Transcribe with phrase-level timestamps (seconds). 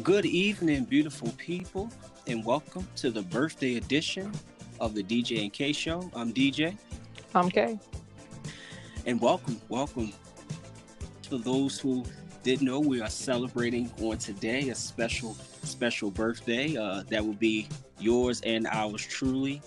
[0.00, 1.90] Good evening, beautiful people,
[2.26, 4.32] and welcome to the birthday edition
[4.80, 6.10] of the DJ and K Show.
[6.14, 6.78] I'm DJ.
[7.34, 7.78] I'm K.
[9.04, 10.14] And welcome, welcome
[11.28, 12.06] for those who
[12.42, 16.74] didn't know we are celebrating on today a special, special birthday.
[16.74, 17.68] Uh, that will be
[17.98, 19.60] yours and ours truly,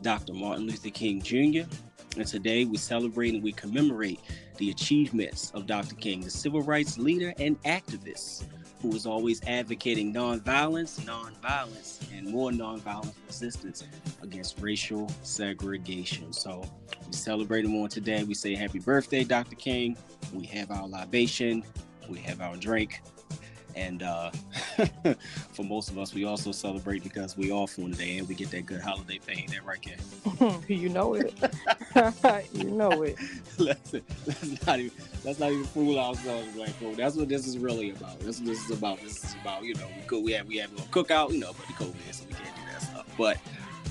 [0.00, 0.32] Dr.
[0.32, 1.68] Martin Luther King Jr.
[2.16, 4.20] And today we celebrate and we commemorate
[4.58, 5.96] the achievements of Dr.
[5.96, 8.44] King, the civil rights leader and activist
[8.82, 13.84] who was always advocating nonviolence, nonviolence, and more nonviolent resistance
[14.22, 16.32] against racial segregation.
[16.32, 16.64] So
[17.06, 18.24] we celebrate him on today.
[18.24, 19.54] We say happy birthday, Dr.
[19.54, 19.96] King.
[20.34, 21.62] We have our libation,
[22.08, 23.00] we have our drink.
[23.74, 24.30] And uh,
[25.52, 28.50] for most of us, we also celebrate because we off one day and we get
[28.50, 29.46] that good holiday pay.
[29.48, 29.98] That right, Ken?
[30.68, 31.34] you know it.
[32.52, 33.16] you know it.
[33.58, 33.92] let's,
[34.26, 34.92] let's not even
[35.24, 38.20] let's not even fool ourselves, like, oh, that's what this is really about.
[38.20, 39.00] That's what this is about.
[39.00, 41.52] This is about you know we could we have we have a cookout, you know,
[41.52, 43.06] but the COVID, so we can't do that stuff.
[43.16, 43.38] But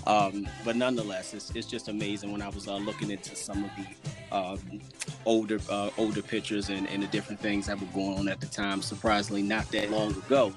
[0.08, 3.72] um, but nonetheless, it's, it's just amazing when I was uh, looking into some of
[3.78, 4.58] the uh,
[5.26, 8.48] older uh, older pictures and, and the different things that were going on at the
[8.48, 8.82] time.
[8.82, 10.54] Surprisingly, not that long ago.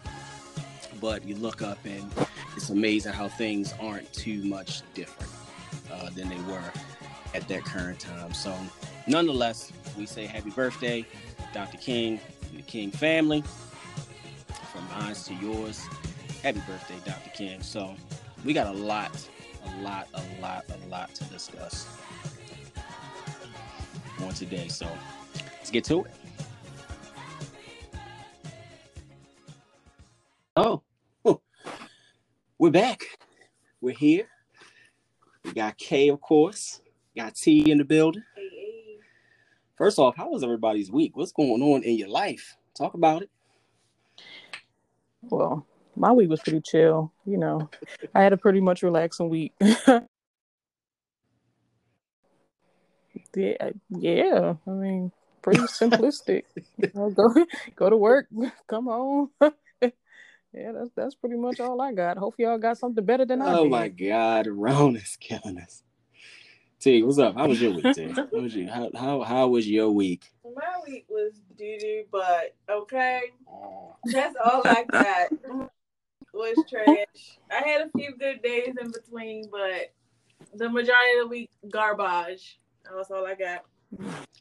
[1.00, 2.11] But you look up and
[2.56, 5.31] it's amazing how things aren't too much different
[5.92, 6.62] uh, than they were
[7.34, 8.33] at that current time.
[8.33, 8.56] So,
[9.06, 11.05] nonetheless, we say happy birthday,
[11.53, 11.77] Dr.
[11.78, 12.20] King,
[12.55, 13.42] the King family.
[14.72, 15.81] From mine to yours,
[16.42, 17.31] happy birthday, Dr.
[17.31, 17.62] King.
[17.62, 17.95] So,
[18.45, 19.28] we got a lot
[19.65, 21.87] a lot, a lot, a lot to discuss
[24.23, 24.69] on today.
[24.69, 24.87] So
[25.59, 26.11] let's get to it.
[30.56, 30.83] Oh,
[32.59, 33.01] we're back.
[33.81, 34.29] We're here.
[35.45, 36.81] We got K, of course.
[37.17, 38.23] Got T in the building.
[39.77, 41.17] First off, how was everybody's week?
[41.17, 42.56] What's going on in your life?
[42.77, 43.31] Talk about it.
[45.23, 47.12] Well, my week was pretty chill.
[47.25, 47.69] You know,
[48.14, 49.53] I had a pretty much relaxing week.
[49.61, 50.00] yeah,
[53.91, 54.55] yeah.
[54.66, 55.12] I mean,
[55.43, 56.44] pretty simplistic.
[56.78, 57.47] you know, go
[57.77, 58.27] go to work,
[58.66, 59.31] come home.
[59.41, 59.50] yeah,
[60.53, 62.16] that's that's pretty much all I got.
[62.16, 63.59] Hope y'all got something better than I.
[63.59, 65.82] Oh my God, Ron is killing us.
[66.81, 67.34] T, what's up?
[67.34, 68.09] How was your week, T?
[68.09, 68.69] How was you?
[68.69, 70.31] How, how how was your week?
[70.44, 73.22] My week was doo doo, but okay.
[73.49, 73.97] Oh.
[74.05, 75.71] That's all I got
[76.34, 77.39] was trash.
[77.50, 79.93] I had a few good days in between, but
[80.55, 82.59] the majority of the week garbage.
[82.95, 83.65] That's all I got.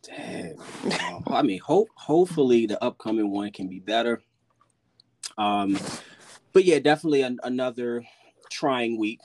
[0.04, 0.56] Damn.
[1.28, 4.22] I mean, hope hopefully the upcoming one can be better.
[5.38, 5.80] Um,
[6.52, 8.04] but yeah, definitely an, another
[8.50, 9.20] trying week.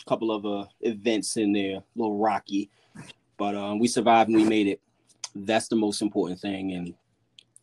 [0.00, 2.70] A couple of uh, events in there, a little rocky,
[3.38, 4.80] but um, we survived and we made it.
[5.34, 6.72] That's the most important thing.
[6.72, 6.94] And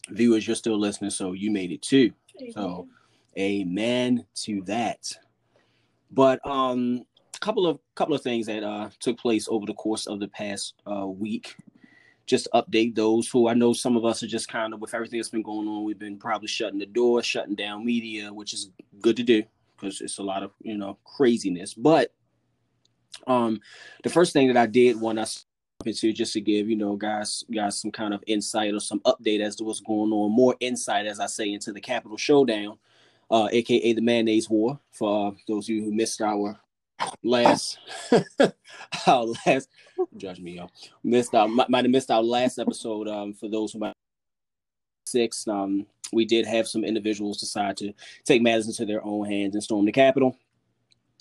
[0.09, 2.11] viewers, you're still listening, so you made it too.
[2.53, 2.87] So
[3.37, 5.11] Amen to that.
[6.11, 10.07] But um, a couple of couple of things that uh, took place over the course
[10.07, 11.55] of the past uh, week.
[12.25, 15.19] Just update those who I know some of us are just kind of with everything
[15.19, 15.83] that's been going on.
[15.83, 18.69] We've been probably shutting the door, shutting down media, which is
[19.01, 19.43] good to do
[19.75, 21.73] because it's a lot of you know craziness.
[21.73, 22.13] But
[23.27, 23.61] um,
[24.03, 25.45] the first thing that I did want us
[25.85, 29.41] into just to give you know guys guys some kind of insight or some update
[29.41, 32.77] as to what's going on, more insight as I say into the Capitol showdown
[33.31, 34.79] uh, aka the Mayonnaise War.
[34.91, 36.59] For uh, those of you who missed our
[37.23, 37.79] last,
[39.07, 39.69] our last,
[40.17, 40.71] judge me, y'all,
[41.03, 43.07] missed out, might have missed our last episode.
[43.07, 43.93] Um, for those who might
[45.07, 47.93] six, um, we did have some individuals decide to
[48.25, 50.37] take matters into their own hands and storm the Capitol.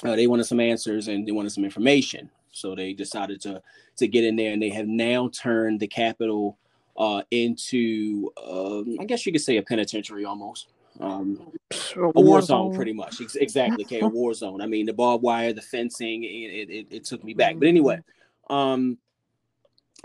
[0.04, 3.62] Uh, they wanted some answers and they wanted some information, so they decided to
[3.96, 6.58] to get in there, and they have now turned the Capitol
[6.96, 10.68] uh, into, uh, I guess you could say, a penitentiary almost
[10.98, 11.52] um,
[11.96, 13.20] a war, war zone, pretty much.
[13.20, 14.60] exactly, okay, a war zone.
[14.60, 17.58] I mean, the barbed wire, the fencing, it, it, it took me back.
[17.58, 18.00] But anyway,
[18.48, 18.98] um,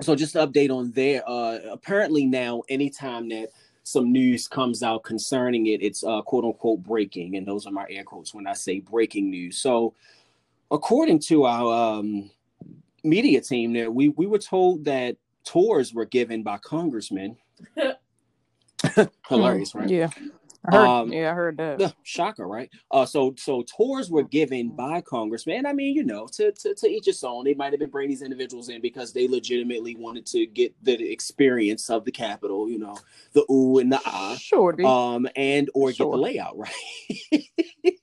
[0.02, 1.24] so just an update on there.
[1.28, 3.50] Uh, apparently now, anytime that
[3.84, 7.86] some news comes out concerning it, it's uh, quote unquote breaking, and those are my
[7.90, 9.58] air quotes when I say breaking news.
[9.58, 9.94] So,
[10.72, 12.30] according to our um,
[13.04, 17.38] media team, there we we were told that tours were given by congressmen.
[19.28, 19.90] Hilarious, right?
[19.90, 20.10] Yeah.
[20.68, 21.94] I heard, um, yeah, I heard that.
[22.04, 22.70] Shocker, right?
[22.92, 25.66] Uh, so so tours were given by congressmen.
[25.66, 27.46] I mean, you know, to, to to each its own.
[27.46, 31.12] They might have been bringing these individuals in because they legitimately wanted to get the
[31.12, 32.70] experience of the Capitol.
[32.70, 32.98] You know,
[33.34, 36.08] the ooh and the ah, sure, um, and or sure.
[36.08, 38.00] get the layout right.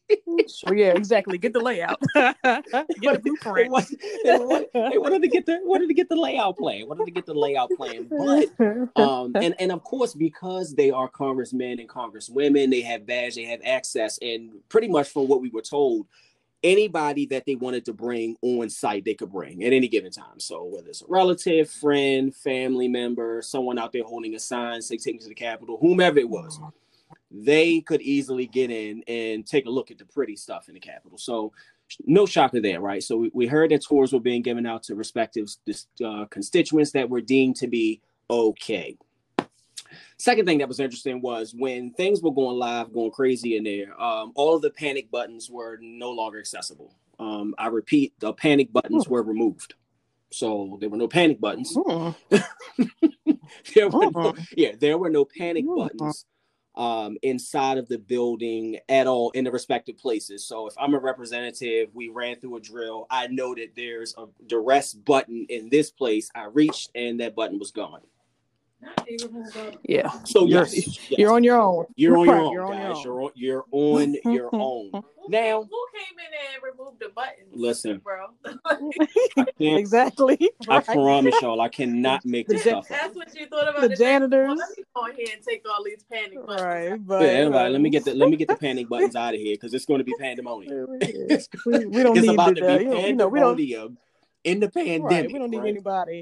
[0.48, 1.38] Sure, yeah, exactly.
[1.38, 2.00] Get the layout.
[2.14, 6.16] get the They wanted, they wanted- they wanted to get the wanted to get the
[6.16, 6.88] layout plan.
[6.88, 8.48] Wanted to get the layout plan, but
[8.96, 13.44] um, and and of course because they are congressmen and congresswomen, they have badge, they
[13.44, 16.06] have access, and pretty much from what we were told,
[16.62, 20.38] anybody that they wanted to bring on site, they could bring at any given time.
[20.38, 24.96] So whether it's a relative, friend, family member, someone out there holding a sign, say
[24.96, 26.60] take me to the Capitol, whomever it was,
[27.32, 30.80] they could easily get in and take a look at the pretty stuff in the
[30.80, 31.18] Capitol.
[31.18, 31.52] So
[32.06, 33.02] no shocker there, right?
[33.02, 35.48] So we, we heard that tours were being given out to respective
[36.04, 38.00] uh, constituents that were deemed to be
[38.30, 38.96] okay.
[40.18, 44.00] Second thing that was interesting was when things were going live, going crazy in there,
[44.00, 46.94] um, all of the panic buttons were no longer accessible.
[47.18, 49.74] Um, I repeat, the panic buttons were removed.
[50.30, 51.76] So there were no panic buttons.
[51.76, 52.14] Mm.
[53.74, 54.46] there were no, Mm.
[54.56, 56.24] yeah, there were no panic buttons
[56.74, 60.44] um, inside of the building at all in the respective places.
[60.46, 63.06] So if I'm a representative, we ran through a drill.
[63.10, 66.30] I know that there's a duress button in this place.
[66.34, 68.00] I reached and that button was gone.
[68.00, 68.10] Not they removed all-
[69.84, 71.18] Yeah, So You're- yes, yes.
[71.18, 71.86] you're on your own.
[71.96, 73.04] You're on your own, you're on guys.
[73.04, 73.30] your own.
[73.34, 75.04] You're on, you're on your own.
[75.28, 77.48] Now- who came in there and removed the buttons?
[77.52, 77.98] Listen.
[77.98, 78.26] bro.
[79.36, 80.50] I, exactly.
[80.68, 80.84] I Right.
[80.86, 82.98] promise y'all, I cannot make this The stuff up.
[83.00, 84.48] That's what you thought about The day janitors.
[84.48, 84.56] before.
[84.56, 86.62] Let me go ahead and take all these panic buttons.
[86.62, 89.34] Right, but Yeah, anyway, let me get the let me get the panic buttons out
[89.34, 90.86] of here because it's going to be pandemonium.
[90.90, 93.38] we, we don't it's need about it, to uh, be you know, you know, we
[93.40, 93.98] don't pandemonium
[94.44, 95.02] in the pandemic.
[95.04, 95.68] right, we don't need right?
[95.68, 96.20] anybody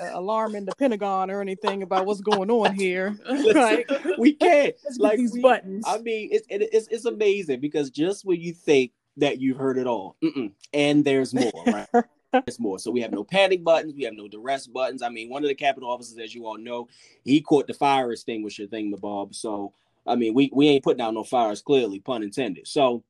[0.00, 3.16] uh, alarming the Pentagon or anything about what's going on here.
[3.54, 3.86] Right?
[4.18, 4.74] we can't.
[4.98, 5.84] Like these we- buttons.
[5.86, 9.78] I mean, it's it, it's it's amazing because just when you think that you've heard
[9.78, 10.16] it all,
[10.72, 12.04] and there's more, right?
[12.32, 12.78] There's more.
[12.78, 13.94] So we have no panic buttons.
[13.96, 15.02] We have no duress buttons.
[15.02, 16.88] I mean, one of the Capitol officers, as you all know,
[17.24, 19.34] he caught the fire extinguisher thing, the Bob.
[19.34, 19.72] So
[20.08, 22.66] I mean, we we ain't putting out no fires, clearly, pun intended.
[22.66, 23.04] So,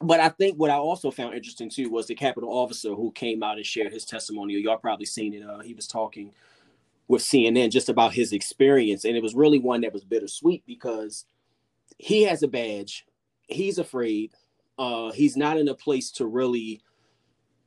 [0.00, 3.42] but I think what I also found interesting too was the Capitol officer who came
[3.42, 4.60] out and shared his testimonial.
[4.60, 5.42] Y'all probably seen it.
[5.42, 6.32] Uh, he was talking
[7.06, 11.26] with CNN just about his experience, and it was really one that was bittersweet because
[11.98, 13.06] he has a badge.
[13.46, 14.32] He's afraid.
[14.78, 16.80] Uh, he's not in a place to really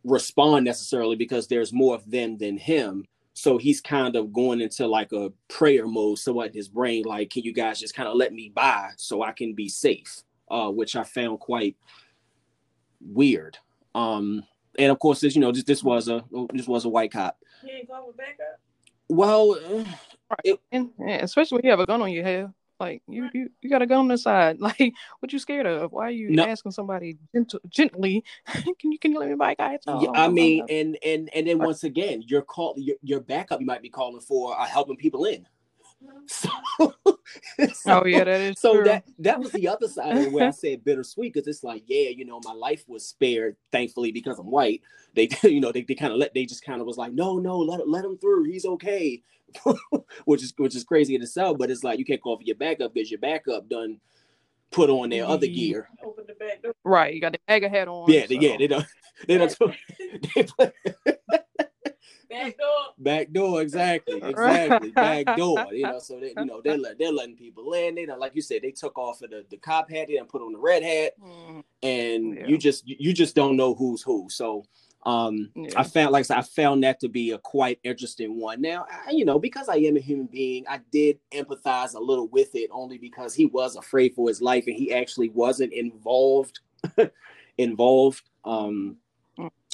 [0.03, 3.06] respond necessarily because there's more of them than him.
[3.33, 7.29] So he's kind of going into like a prayer mode, somewhat in his brain, like,
[7.29, 10.24] can you guys just kind of let me by so I can be safe?
[10.50, 11.75] Uh, which I found quite
[13.07, 13.57] weird.
[13.95, 14.44] Um,
[14.77, 16.24] and of course, this you know, this, this was a
[16.54, 17.38] this was a white cop.
[17.63, 18.59] He ain't going with backup.
[19.09, 19.57] Well,
[20.30, 22.54] uh, and yeah, especially when you have a gun on your head.
[22.80, 24.59] Like you, you, you got a gun on the side.
[24.68, 25.92] Like, what you scared of?
[25.92, 26.45] Why are you No.
[26.45, 28.24] asking somebody gentle, gently?
[28.45, 29.80] can you can you let me buy guys?
[29.88, 33.65] Yeah, I mean, and and and then once again, your call, your, your backup, you
[33.65, 35.48] might be calling for uh, helping people in.
[37.73, 38.83] So, oh yeah, that is so true.
[38.85, 41.83] that that was the other side of it where I said bittersweet because it's like,
[41.88, 44.81] yeah, you know, my life was spared, thankfully, because I'm white.
[45.15, 47.38] They, you know, they, they kind of let they just kind of was like, no,
[47.38, 49.21] no, let let him through, he's okay,
[50.25, 51.57] which is which is crazy in itself.
[51.57, 54.00] But it's like you can't call for your backup because your backup done
[54.71, 55.89] put on their other gear.
[56.03, 56.73] Open the back door.
[56.83, 58.11] right, you got the MAGA hat on.
[58.11, 58.85] Yeah, they, yeah, they don't
[59.27, 59.57] they don't
[60.35, 60.73] they put,
[62.29, 62.68] Back door.
[62.97, 64.91] Back door, exactly, exactly.
[64.91, 66.00] Back door, you know.
[66.00, 67.95] So they, you know, they're let- they're letting people in.
[67.95, 68.62] They don't like you said.
[68.62, 71.63] They took off of the, the cop hat, and put on the red hat, Mhm.
[71.83, 72.47] and Yeah.
[72.47, 74.27] you just you just don't know who's who.
[74.29, 74.65] So,
[75.03, 75.69] um, Yeah.
[75.77, 78.62] I found like I said, I found that to be a quite interesting one.
[78.62, 82.27] Now, I, you know, because I am a human being, I did empathize a little
[82.27, 86.60] with it, only because he was afraid for his life and he actually wasn't involved,
[87.57, 88.24] involved.
[88.43, 88.98] Um,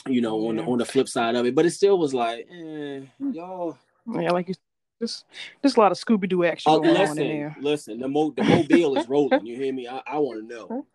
[0.08, 2.48] you know, on the on the flip side of it, but it still was like,
[2.52, 3.02] eh,
[3.32, 3.78] y'all.
[4.12, 4.56] Yeah, like you.
[5.00, 5.26] There's,
[5.62, 7.56] there's a lot of Scooby Doo action Oh, going on in there.
[7.60, 8.00] listen.
[8.00, 9.46] The mo the mobile is rolling.
[9.46, 9.88] You hear me?
[9.88, 10.86] I, I want to know.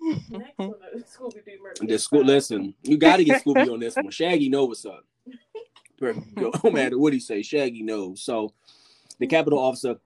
[0.00, 1.86] Next one, uh, Scooby-Doo murder.
[1.86, 2.24] The school.
[2.24, 4.10] Listen, you got to get Scooby on this one.
[4.10, 5.04] Shaggy knows what's up.
[6.64, 8.22] No matter what he say, Shaggy knows.
[8.22, 8.54] So,
[9.18, 9.96] the Capitol officer,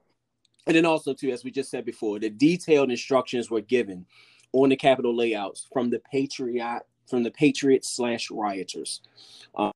[0.66, 4.04] and then also too, as we just said before, the detailed instructions were given
[4.52, 9.00] on the Capitol layouts from the Patriot from the Patriots slash rioters.
[9.54, 9.72] Um,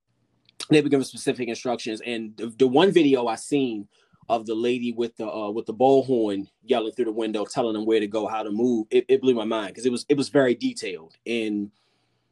[0.70, 3.88] they were given specific instructions, and the, the one video I seen
[4.28, 7.87] of the lady with the uh, with the bullhorn yelling through the window, telling them
[7.87, 8.87] where to go, how to move.
[8.90, 11.70] It, it blew my mind because it was it was very detailed in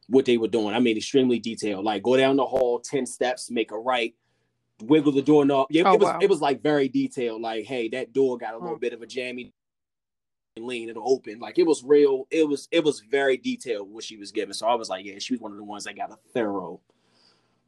[0.07, 0.75] what they were doing.
[0.75, 1.83] I mean, extremely detailed.
[1.85, 4.13] Like go down the hall, ten steps, make a right,
[4.83, 5.67] wiggle the doorknob.
[5.71, 6.19] Yeah, Oh, it was wow.
[6.21, 7.41] it was like very detailed.
[7.41, 8.81] Like, hey, that door got a little Hmm.
[8.81, 9.53] bit of a jammy
[10.65, 14.17] lean it'll open like it was real it was it was very detailed what she
[14.17, 16.11] was giving so i was like yeah she was one of the ones that got
[16.11, 16.79] a thorough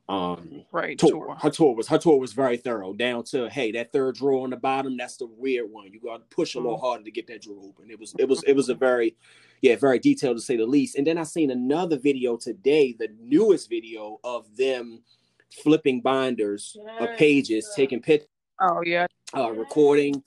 [0.08, 0.98] Um, right.
[0.98, 1.12] tour.
[1.12, 1.36] Tour.
[1.40, 4.50] Her tour was her tour was very thorough, down to hey, that third drawer on
[4.50, 5.92] the bottom, that's the weird one.
[5.94, 6.82] You got to push a little Mhm.
[6.82, 7.92] harder to get that drawer open.
[7.92, 9.16] It was it was it was a very
[9.62, 10.96] yeah, very detailed to say the least.
[10.96, 15.04] And then I seen another video today, the newest video of them
[15.62, 18.30] flipping binders of pages, taking pictures,
[18.62, 19.06] Oh yeah.
[19.36, 20.24] uh, recording.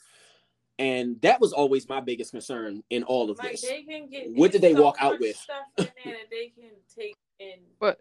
[0.79, 3.63] And that was always my biggest concern in all of Like this.
[3.63, 4.31] they can get.
[4.35, 5.37] What did they so walk out with?
[5.37, 5.87] Stuff in
[6.31, 7.59] they can take in.
[7.79, 8.01] But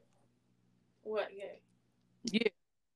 [1.03, 1.27] What?
[1.35, 1.45] Yeah.
[2.23, 2.47] Yeah,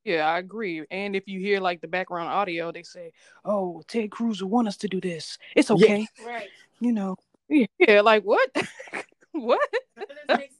[0.03, 0.85] yeah, I agree.
[0.91, 3.11] And if you hear like the background audio, they say,
[3.43, 5.37] "Oh, Ted Cruz will want us to do this.
[5.55, 5.75] It's Yeah.
[5.75, 6.49] okay." Right.
[6.79, 7.15] You know.
[7.49, 8.49] Yeah, yeah, like what?
[9.31, 9.59] what?
[9.95, 10.55] But it makes-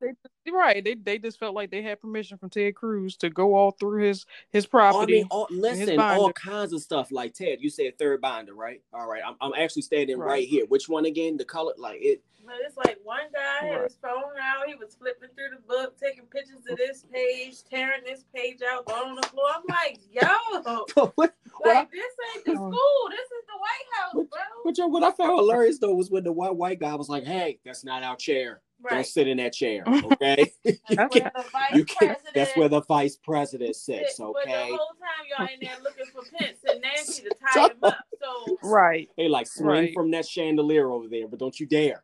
[0.00, 0.84] They just, right?
[0.84, 4.02] They they just felt like they had permission from Ted Cruz to go all through
[4.02, 5.12] his his I property.
[5.14, 7.10] mean, all, listen, all kinds of stuff.
[7.12, 8.82] Like Ted, you said third binder, right?
[8.92, 10.26] All right, I'm, I'm actually standing right.
[10.28, 10.48] Right.
[10.48, 10.64] here.
[10.68, 11.36] Which one again?
[11.36, 12.22] The color, like it.
[12.44, 13.82] But it's like one guy had Right.
[13.84, 14.66] his phone out.
[14.66, 18.84] He was flipping through the book, taking pictures of this page, tearing this page out,
[18.88, 19.46] throwing on the floor.
[19.54, 20.20] I'm like, yo,
[21.14, 22.02] what, what, I, like this
[22.34, 22.56] ain't the Oh.
[22.56, 23.10] school.
[23.10, 24.40] This is the White House, bro.
[24.64, 27.22] what, you- what I found hilarious though was when the white white guy was like,
[27.24, 28.60] "Hey, that's not our chair.
[28.90, 30.52] Don't sit in that chair, okay?
[30.64, 31.98] you That's can't, Where the vice you can't.
[31.98, 34.70] president That's where the vice president sit, sits, But okay?
[34.70, 37.96] the whole time y'all in there looking for Pence and Nancy to tie him up.
[38.20, 39.08] So right.
[39.16, 39.94] they like swing Right.
[39.94, 42.02] from that chandelier over there, but don't you dare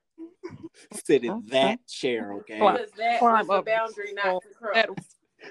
[1.05, 1.49] sit in Okay.
[1.51, 2.59] that chair, okay?
[2.59, 4.75] Because that climb was the boundary not to cross.
[4.75, 4.89] That-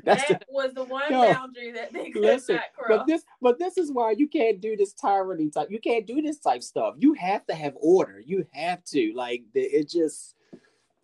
[0.03, 2.87] That's that was the one Yo, boundary that they could Listen, not cross.
[2.99, 5.69] but this but this is why you can't do this tyranny type.
[5.71, 6.95] You can't do this type stuff.
[6.97, 8.19] You have to have order.
[8.19, 10.35] You have to like the- it just.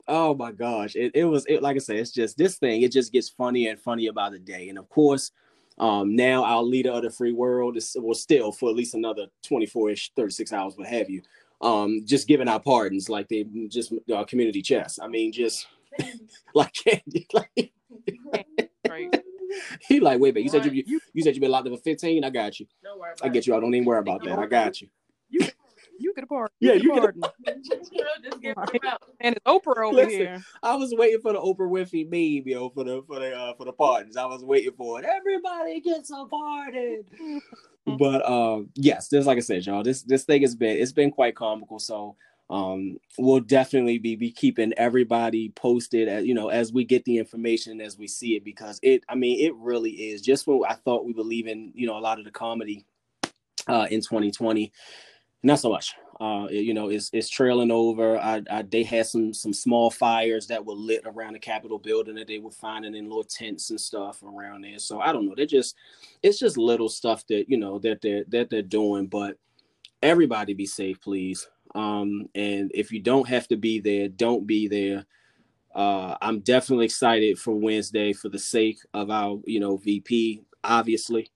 [0.07, 0.95] Oh my gosh!
[0.95, 1.97] It, it was it, like I said.
[1.97, 2.81] It's just this thing.
[2.81, 4.69] It just gets funnier and funnier by the day.
[4.69, 5.31] And of course,
[5.77, 9.27] um, now our leader of the free world is well still for at least another
[9.47, 11.21] twenty four ish, thirty six hours, what have you.
[11.61, 14.99] Um, just giving out pardons like they just uh, community chess.
[15.01, 15.67] I mean, just
[16.53, 17.27] like candy.
[17.33, 17.71] Like
[18.89, 19.23] Right.
[19.87, 20.43] he like wait, man.
[20.43, 22.23] You said you, you you said you been locked up for fifteen.
[22.23, 22.65] I got you.
[22.83, 23.55] Don't worry about I get you.
[23.55, 24.37] I don't even worry about that.
[24.37, 24.89] I got you.
[25.99, 26.53] You get a pardon.
[26.59, 27.63] Yeah, get you a get a- pardon.
[27.63, 27.91] Just
[28.41, 29.01] give out.
[29.21, 30.09] And it's Oprah over Listen.
[30.09, 30.45] here.
[30.61, 33.65] I was waiting for the Oprah Winfrey meme, yo, for the for the uh, for
[33.65, 34.17] the pardons.
[34.17, 35.05] I was waiting for it.
[35.05, 37.03] Everybody gets a pardon.
[37.85, 41.11] But um, yes, just like I said, y'all, this this thing has been it's been
[41.11, 41.79] quite comical.
[41.79, 42.15] So
[42.49, 47.17] um, we'll definitely be be keeping everybody posted, as, you know, as we get the
[47.17, 50.75] information as we see it, because it, I mean, it really is just what I
[50.75, 52.85] thought we were leaving, you know, a lot of the comedy
[53.67, 54.71] uh, in 2020.
[55.43, 55.95] Not so much.
[56.21, 58.17] Uh, you know, it's it's trailing over.
[58.17, 62.15] I, I they had some some small fires that were lit around the Capitol building
[62.15, 64.79] that they were finding in little tents and stuff around there.
[64.79, 65.33] So I don't know.
[65.35, 65.75] They're just
[66.21, 69.07] it's just little stuff that you know that they're that they're doing.
[69.07, 69.37] But
[70.01, 71.49] everybody be safe, please.
[71.75, 75.05] Um, and if you don't have to be there, don't be there.
[75.73, 80.43] Uh, I'm definitely excited for Wednesday for the sake of our, you know, VP.
[80.63, 81.29] Obviously,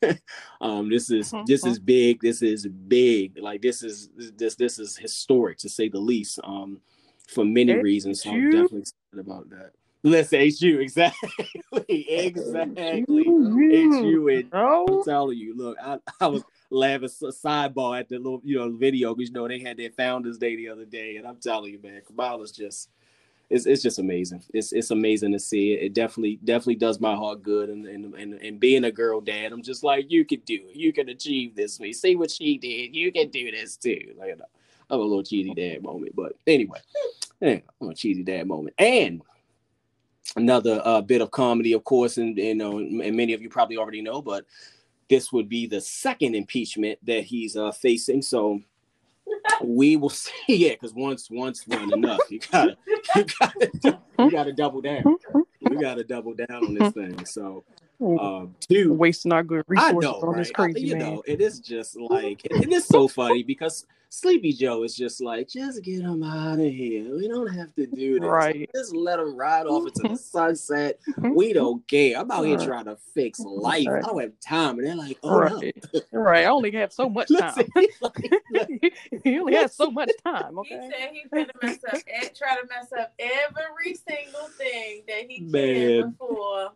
[0.60, 2.20] um, this is this is big.
[2.20, 3.38] This is big.
[3.38, 6.38] Like this is this this is historic to say the least.
[6.44, 6.80] Um,
[7.28, 8.22] for many Hey, reasons.
[8.22, 9.72] So I'm definitely excited about that.
[10.02, 13.24] let's Listen, HU, exactly, exactly.
[13.26, 18.58] HU and I'm telling you, look, I, I was laughing sidebar at the little, you
[18.58, 21.36] know, video because you know they had their Founders Day the other day, and I'm
[21.36, 22.88] telling you, man, Kamala's just,
[23.50, 24.42] it's it's just amazing.
[24.52, 25.82] It's it's amazing to see it.
[25.82, 29.52] It definitely definitely does my heart good, and and and, and being a girl dad,
[29.52, 30.76] I'm just like, you can do it.
[30.76, 31.80] You can achieve this.
[31.80, 32.94] We see what she did.
[32.94, 34.14] You can do this too.
[34.18, 34.38] Like,
[34.90, 36.80] I'm a little cheesy dad moment, but anyway,
[37.40, 39.22] yeah, I'm a cheesy dad moment, and
[40.36, 43.78] another uh, bit of comedy, of course, and you know, and many of you probably
[43.78, 44.44] already know, but
[45.08, 48.20] this would be the second impeachment that he's uh, facing.
[48.20, 48.60] So
[49.62, 50.32] we will see.
[50.48, 52.76] Yeah, because once once one enough, you gotta
[53.14, 53.70] you gotta
[54.18, 55.16] you gotta double down.
[55.60, 57.24] We gotta double down on this thing.
[57.26, 57.64] So
[58.00, 58.92] um, two.
[58.92, 60.36] wasting our good I resources know, on right?
[60.38, 61.14] this crazy I- you man.
[61.14, 65.20] know, it is just like and it is so funny because Sleepy Joe is just
[65.20, 67.14] like, just get him out of here.
[67.14, 68.28] We don't have to do this.
[68.28, 68.70] Right.
[68.74, 70.14] Just let him ride off into the mm-hmm.
[70.16, 70.98] sunset.
[71.10, 71.34] Mm-hmm.
[71.34, 72.18] We don't care.
[72.18, 73.60] I'm out here trying to fix mm-hmm.
[73.60, 73.86] life.
[73.86, 74.04] I Right.
[74.04, 74.78] don't have time.
[74.78, 75.56] And they're like, oh no.
[75.60, 75.84] Right.
[76.12, 76.44] right.
[76.44, 77.52] I only have so much time.
[77.76, 80.58] Listen, like, he only has so much time.
[80.60, 80.68] Okay?
[80.68, 80.90] He Okay.
[80.90, 85.40] said he's gonna mess up, and try to mess up every single thing that he
[85.42, 86.00] Man.
[86.02, 86.70] can before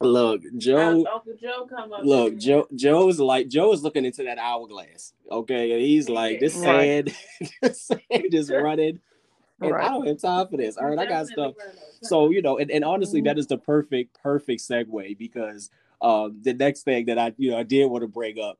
[0.00, 1.04] look, Joe.
[1.12, 2.04] Uncle Joe come up.
[2.04, 2.66] Look, Joe.
[2.74, 5.12] Joe's like Joe is looking into that hourglass.
[5.30, 7.06] Okay, and he's like, this Right.
[7.08, 7.14] sand,
[7.62, 9.00] this sand is running,
[9.60, 10.76] and I don't have time for this.
[10.76, 11.54] All right, I got stuff.
[11.58, 15.18] run out of So you know, and, and honestly, that is the perfect, perfect segue
[15.18, 18.58] because um, the next thing that I, you know, I did want to bring up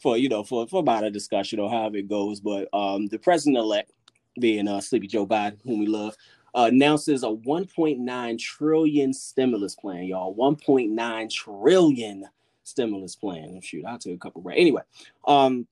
[0.00, 3.18] for you know for for about a discussion or however it goes, but um, the
[3.18, 3.92] president elect
[4.40, 6.16] being uh, Sleepy Joe Biden, whom we love,
[6.54, 10.34] uh, announces a 1.9 trillion stimulus plan, y'all.
[10.34, 12.26] 1.9 trillion
[12.64, 13.60] stimulus plan.
[13.62, 14.58] Shoot, I'll a couple right.
[14.58, 14.82] Anyway,
[15.26, 15.66] um,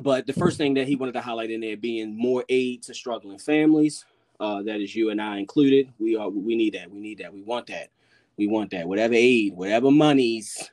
[0.00, 2.94] but the first thing that he wanted to highlight in there being more aid to
[2.94, 4.04] struggling families.
[4.40, 5.92] Uh, that is you and I included.
[5.98, 6.90] We are we need that.
[6.90, 7.32] We need that.
[7.32, 7.90] We want that.
[8.36, 8.88] We want that.
[8.88, 10.70] Whatever aid, whatever monies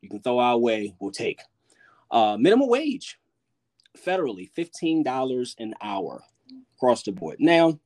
[0.00, 1.40] you can throw our way, we'll take.
[2.10, 3.18] Uh, minimum wage,
[3.96, 6.22] federally, $15 an hour
[6.76, 7.36] across the board.
[7.38, 7.78] Now,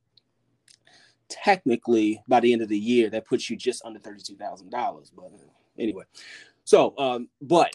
[1.29, 4.69] technically, by the end of the year, that puts you just under $32,000.
[5.15, 5.37] But uh,
[5.77, 6.03] anyway,
[6.63, 7.71] so, um, but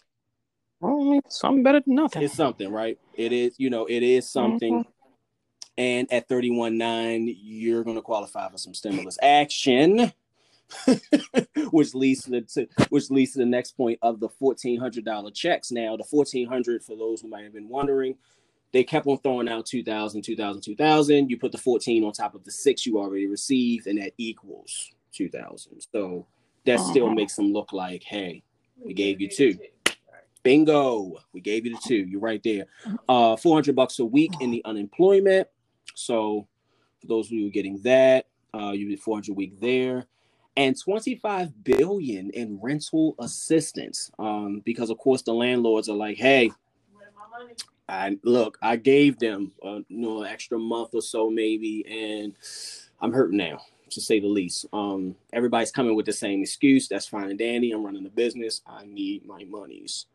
[0.79, 2.23] well, something better than nothing.
[2.23, 2.99] It's something, right?
[3.15, 4.79] It is, you know, it is something.
[4.79, 4.89] Mm-hmm.
[5.77, 10.11] And at 31.9, you're going to qualify for some stimulus action.
[11.69, 15.05] which leads to, the, to, which leads to the next point of the fourteen hundred
[15.05, 15.71] dollar checks.
[15.71, 18.15] Now, the fourteen hundred for those who might have been wondering,
[18.75, 21.29] they kept on throwing out 2000, 2000, 2000.
[21.29, 24.91] You put the 14 on top of the six you already received, and that equals
[25.13, 25.79] 2000.
[25.93, 26.27] So
[26.65, 26.89] that uh-huh.
[26.91, 28.43] still makes them look like, hey,
[28.83, 29.57] we gave you two.
[30.43, 31.95] Bingo, we gave you the two.
[31.95, 32.65] You're right there.
[33.07, 35.47] Uh, 400 bucks a week in the unemployment.
[35.93, 36.45] So
[36.99, 40.05] for those of you getting that, uh, you get 400 a week there
[40.57, 46.49] and 25 billion in rental assistance um, because of course the landlords are like hey
[47.87, 52.33] I look I gave them uh, you know an extra month or so maybe and
[53.01, 53.59] I'm hurting now
[53.91, 54.65] to say the least.
[54.73, 56.87] Um, everybody's coming with the same excuse.
[56.87, 58.61] That's fine and dandy I'm running a business.
[58.65, 60.07] I need my monies.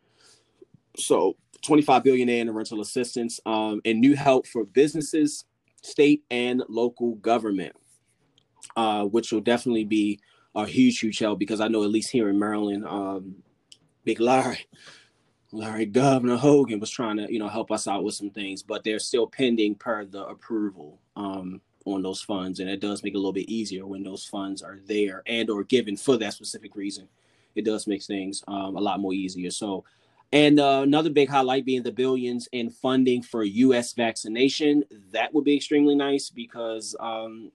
[0.97, 5.45] So 25 billion in rental assistance um, and new help for businesses
[5.83, 7.75] state and local government
[8.77, 10.21] uh, which will definitely be
[10.55, 13.37] a huge, huge help because I know at least here in Maryland, um,
[14.05, 14.67] Big Larry,
[15.53, 18.85] Larry Governor Hogan was trying to, you know, help us out with some things, but
[18.85, 23.17] they're still pending per the approval um, on those funds, and it does make it
[23.17, 26.77] a little bit easier when those funds are there and or given for that specific
[26.77, 27.09] reason.
[27.55, 29.51] It does make things um, a lot more easier.
[29.51, 29.85] So,
[30.33, 33.93] and uh, another big highlight being the billions in funding for U.S.
[33.95, 34.85] vaccination.
[35.11, 37.51] That would be extremely nice because um,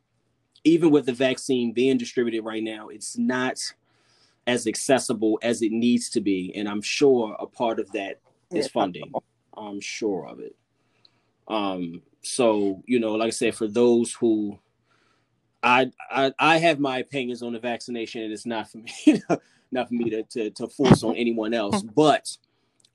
[0.65, 3.61] even with the vaccine being distributed right now, it's not
[4.47, 6.53] as accessible as it needs to be.
[6.55, 8.19] And I'm sure a part of that
[8.51, 9.11] is funding.
[9.57, 10.55] I'm sure of it.
[11.47, 14.59] Um, so you know, like I said, for those who
[15.63, 19.21] I, I I have my opinions on the vaccination, and it's not for me,
[19.71, 21.83] not for me to, to, to force on anyone else.
[21.95, 22.37] But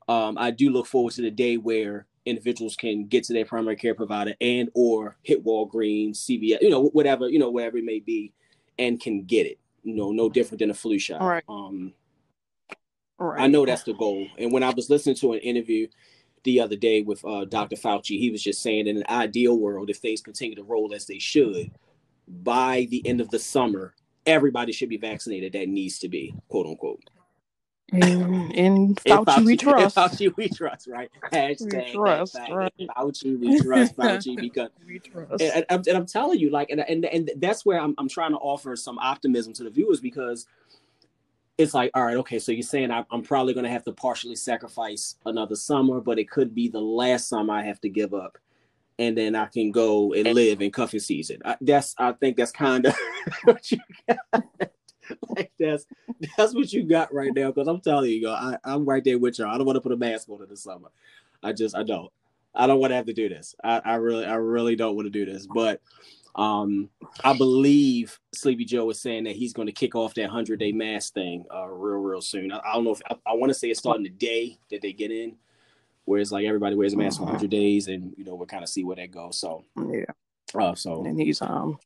[0.07, 3.75] um, I do look forward to the day where individuals can get to their primary
[3.75, 7.99] care provider and or hit Walgreens, CVS, you know, whatever, you know, whatever it may
[7.99, 8.31] be,
[8.77, 9.59] and can get it.
[9.83, 11.21] You know, no different than a flu shot.
[11.21, 11.43] Right.
[11.49, 11.93] Um,
[13.17, 13.41] right.
[13.41, 14.27] I know that's the goal.
[14.37, 15.87] And when I was listening to an interview
[16.43, 17.75] the other day with uh, Dr.
[17.75, 21.05] Fauci, he was just saying in an ideal world, if things continue to roll as
[21.05, 21.71] they should,
[22.27, 26.67] by the end of the summer, everybody should be vaccinated that needs to be, quote
[26.67, 27.09] unquote.
[27.91, 29.95] In, in Fauci, Fauci, we trust.
[29.97, 31.11] Fauci we trust, right?
[31.33, 32.73] Hashtag we trust, right.
[32.79, 33.97] Fauci we trust.
[33.97, 35.41] Fauci because we trust.
[35.41, 38.31] And, and, and, I'm telling you, like, and, and and that's where I'm I'm trying
[38.31, 40.47] to offer some optimism to the viewers because
[41.57, 43.91] it's like, all right, okay, so you're saying I, I'm probably going to have to
[43.91, 48.13] partially sacrifice another summer, but it could be the last summer I have to give
[48.13, 48.37] up,
[48.99, 51.41] and then I can go and live in cuffing season.
[51.43, 52.95] I, that's I think that's kind of
[53.43, 54.45] what you got.
[55.29, 55.85] like that's
[56.37, 57.47] that's what you got right now.
[57.47, 59.49] Because I'm telling you, I, I'm right there with y'all.
[59.49, 60.89] I don't want to put a mask on in the summer.
[61.43, 62.11] I just I don't.
[62.53, 63.55] I don't want to have to do this.
[63.63, 65.47] I, I really I really don't want to do this.
[65.47, 65.81] But
[66.35, 66.89] um
[67.23, 70.71] I believe Sleepy Joe is saying that he's going to kick off that hundred day
[70.71, 72.51] mask thing uh real real soon.
[72.51, 74.81] I, I don't know if I, I want to say it's starting the day that
[74.81, 75.35] they get in,
[76.05, 78.63] where it's like everybody wears a mask for 100 days, and you know we'll kind
[78.63, 79.37] of see where that goes.
[79.37, 80.05] So yeah.
[80.53, 81.79] Uh, so and he's um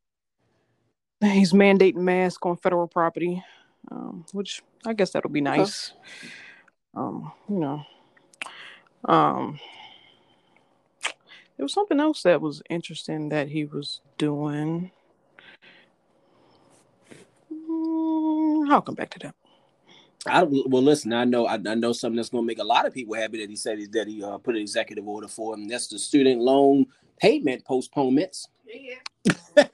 [1.21, 3.43] he's mandating masks on federal property,
[3.91, 5.93] um, which I guess that'll be nice.
[6.95, 7.83] Um, you know,
[9.05, 9.59] um,
[11.57, 14.91] there was something else that was interesting that he was doing.
[17.51, 19.35] Mm, I'll come back to that.
[20.27, 21.13] I well listen.
[21.13, 23.39] I know I, I, know something that's going to make a lot of people happy
[23.41, 25.67] that he said that he uh, put an executive order for him.
[25.67, 26.87] That's the student loan
[27.19, 28.49] payment postponements.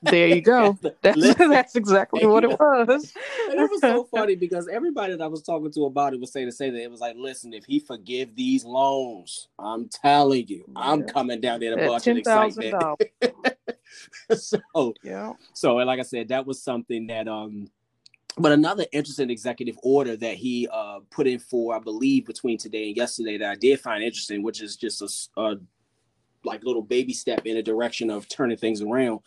[0.01, 0.77] there you go.
[1.01, 3.13] That's, that's exactly what it was.
[3.49, 6.31] and it was so funny because everybody that I was talking to about it was
[6.31, 10.47] saying to say that it was like, listen, if he forgive these loans, I'm telling
[10.47, 10.73] you, yeah.
[10.75, 12.75] I'm coming down there to bunch of excitement.
[14.35, 15.33] so yeah.
[15.53, 17.67] So and like I said, that was something that um
[18.37, 22.87] but another interesting executive order that he uh, put in for, I believe, between today
[22.87, 25.55] and yesterday that I did find interesting, which is just a, a
[26.43, 29.19] like little baby step in a direction of turning things around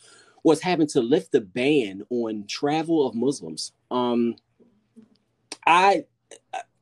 [0.42, 3.72] was having to lift the ban on travel of Muslims.
[3.90, 4.36] Um,
[5.66, 6.04] I,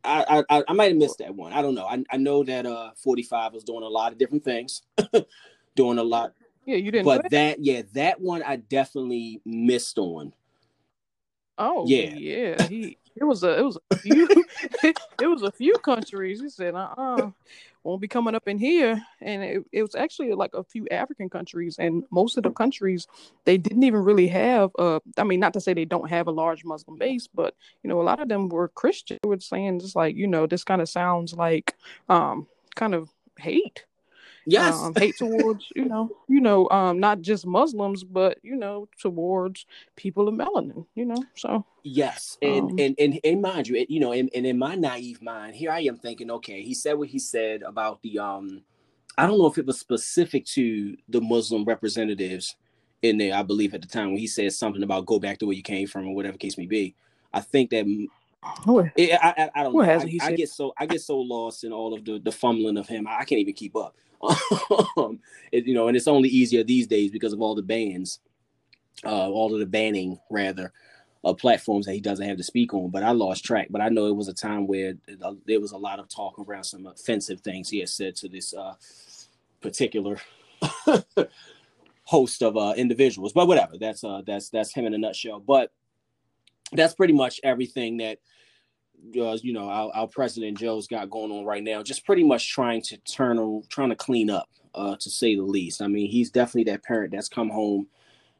[0.05, 1.53] I, I, I might have missed that one.
[1.53, 1.87] I don't know.
[1.87, 4.83] I, I know that uh 45 was doing a lot of different things,
[5.77, 6.35] doing a lot.
[6.67, 7.05] Yeah, you didn't.
[7.05, 10.35] But that, yeah, that one I definitely missed on.
[11.59, 12.67] Oh yeah, yeah.
[12.67, 14.29] He it was a it was a few
[14.83, 16.41] it was a few countries.
[16.41, 17.31] He said, uh uh-uh,
[17.85, 19.03] won't be coming up in here.
[19.21, 23.07] And it, it was actually like a few African countries and most of the countries
[23.45, 26.33] they didn't even really have uh I mean not to say they don't have a
[26.33, 29.19] large Muslim base, but you know, a lot of them were Christian.
[29.23, 31.75] They were saying just like, you know, this kind of sounds like
[32.09, 33.85] um kind of hate
[34.47, 38.89] yes um, hate towards you know you know um not just muslims but you know
[39.01, 43.85] towards people of melanin you know so yes and um, and, and and mind you
[43.89, 46.95] you know and, and in my naive mind here i am thinking okay he said
[46.95, 48.63] what he said about the um
[49.19, 52.57] i don't know if it was specific to the muslim representatives
[53.03, 55.47] in there i believe at the time when he said something about go back to
[55.47, 56.95] where you came from or whatever case may be
[57.33, 57.85] i think that
[58.65, 59.83] what, I, I, I don't know.
[59.83, 62.89] I, I get so I get so lost in all of the the fumbling of
[62.89, 63.07] him.
[63.07, 63.95] I can't even keep up.
[64.97, 65.19] um,
[65.51, 68.21] it, you know, and it's only easier these days because of all the bans,
[69.05, 70.73] uh, all of the banning rather,
[71.25, 72.91] of platforms that he doesn't have to speak on.
[72.91, 73.69] But I lost track.
[73.71, 76.39] But I know it was a time where uh, there was a lot of talk
[76.39, 78.75] around some offensive things he had said to this uh,
[79.61, 80.19] particular
[82.05, 83.33] host of uh, individuals.
[83.33, 85.41] But whatever, that's uh, that's that's him in a nutshell.
[85.41, 85.73] But
[86.73, 88.19] that's pretty much everything that
[89.21, 91.83] uh, you know our, our, president Joe's got going on right now.
[91.83, 95.83] Just pretty much trying to turn, trying to clean up, uh, to say the least.
[95.83, 97.87] I mean, he's definitely that parent that's come home,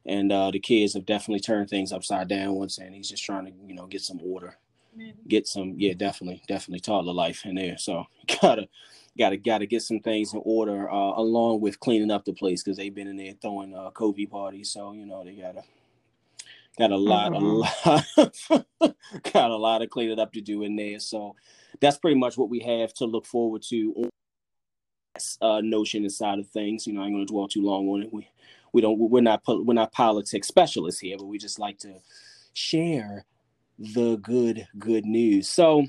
[0.07, 3.47] and uh, the kids have definitely turned things upside down once, and he's just trying
[3.47, 4.57] to you know get some order,
[5.29, 7.79] get some yeah, definitely, definitely toddler life in there.
[7.79, 8.07] So
[8.41, 8.69] gotta.
[9.19, 12.79] Gotta gotta get some things in order, uh, along with cleaning up the place because
[12.79, 14.71] they've been in there throwing uh, COVID parties.
[14.71, 15.65] So you know they gotta
[16.79, 18.25] got a lot, mm-hmm.
[18.51, 18.97] a lot,
[19.33, 20.99] got a lot of cleaning up to do in there.
[21.01, 21.35] So
[21.81, 24.11] that's pretty much what we have to look forward to.
[25.43, 26.87] Uh, notion inside of things.
[26.87, 28.13] You know, I'm going to dwell too long on it.
[28.13, 28.27] We
[28.73, 31.97] we don't we're not we're not politics specialists here, but we just like to
[32.55, 33.27] share
[33.79, 35.49] the good good news.
[35.49, 35.85] So,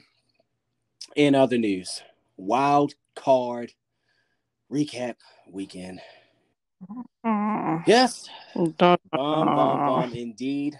[1.15, 2.01] in other news,
[2.37, 3.73] wild card
[4.71, 5.15] recap
[5.49, 6.01] weekend.
[7.25, 7.83] Mm.
[7.87, 8.29] Yes.
[8.55, 8.71] Bomb,
[9.11, 10.79] bomb, bomb, indeed.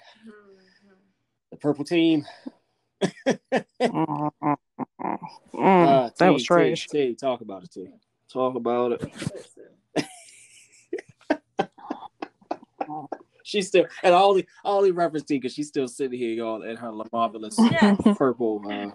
[1.52, 2.26] The purple team.
[3.82, 4.58] Mm,
[5.54, 6.88] Uh, that T, was trash.
[6.88, 7.88] T, T, talk about it, T.
[8.32, 9.02] Talk about it.
[13.46, 16.62] She's still, and all the all the reference to because she's still sitting here, y'all,
[16.64, 17.98] in her marvelous Yes.
[18.18, 18.62] purple.
[18.66, 18.92] Uh,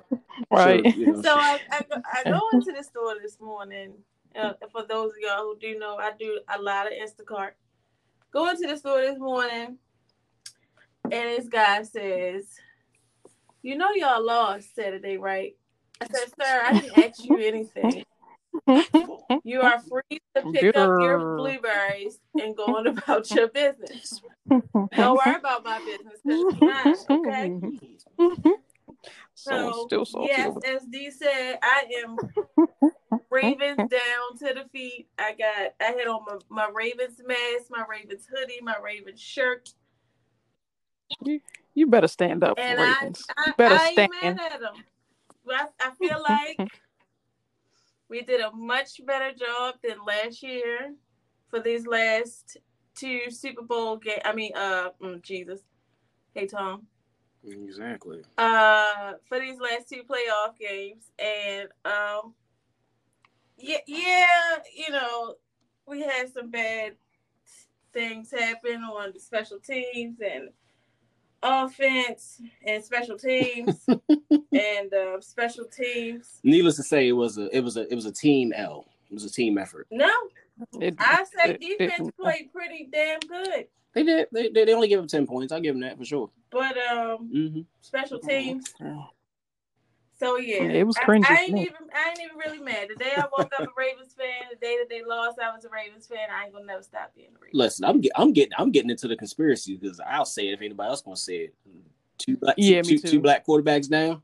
[0.51, 0.85] Right.
[0.85, 3.93] shirt, you know, So I, I, go- I go into the store this morning.
[4.37, 7.53] Uh, for those of y'all who do know, I do a lot of Instacart.
[8.33, 9.79] Go into the store this morning,
[11.05, 12.55] and this guy says,
[13.63, 15.57] "You know y'all lost Saturday, right?"
[16.01, 18.05] I said, "Sir, I didn't ask you anything.
[19.45, 24.21] You are free to pick up your blueberries and go on about your business.
[24.51, 27.53] Don't worry about my business it's mine, okay?"
[29.39, 30.29] so So still salty.
[30.29, 32.19] yes, as D said, I am
[33.31, 35.09] Ravens down to the feet.
[35.19, 39.71] I got I had on my, my Ravens mask, my Ravens hoodie, my Ravens shirt,
[41.23, 41.41] You
[41.75, 43.25] you better stand up for and I Ravens.
[43.37, 44.37] I, you better I ain't stand.
[44.37, 44.75] mad at them.
[45.51, 46.59] I, I feel like
[48.11, 50.95] we did a much better job than last year
[51.49, 52.57] for these last
[52.97, 54.19] two Super Bowl game.
[54.25, 55.61] I mean, uh, mm, Jesus,
[56.35, 56.87] hey Tom.
[57.47, 58.23] Exactly.
[58.39, 62.35] uh for these last two playoff games and um
[63.57, 64.27] yeah yeah
[64.77, 65.35] you know
[65.87, 66.95] we had some bad
[67.93, 70.51] things happen on the special teams and
[71.43, 73.87] offense and special teams
[74.53, 78.07] and uh, special teams Needless to say, it was a it was a it was
[78.07, 78.87] a team L.
[79.11, 79.87] It was a team effort.
[79.91, 80.11] no
[80.81, 83.67] It- i say it- defense it- played pretty damn good
[83.99, 84.29] They did.
[84.33, 85.53] They, they, they only give him ten points.
[85.53, 86.31] I'll give him that for sure.
[86.51, 88.73] but um hmm special teams
[90.21, 91.61] So yeah, Yeah, it was I- cringy I, for ain't me.
[91.63, 92.89] even I ain't even really mad.
[92.91, 95.65] The day I woke up a Ravens fan, the day that they lost, I was
[95.65, 96.29] a Ravens fan.
[96.33, 97.55] I ain't gonna never stop being a Ravens.
[97.55, 100.61] Listen, I'm get, I'm getting I'm getting into the conspiracy because I'll say it if
[100.61, 101.55] anybody else gonna say it.
[102.19, 104.23] Two black Yeah, two, me two black quarterbacks now.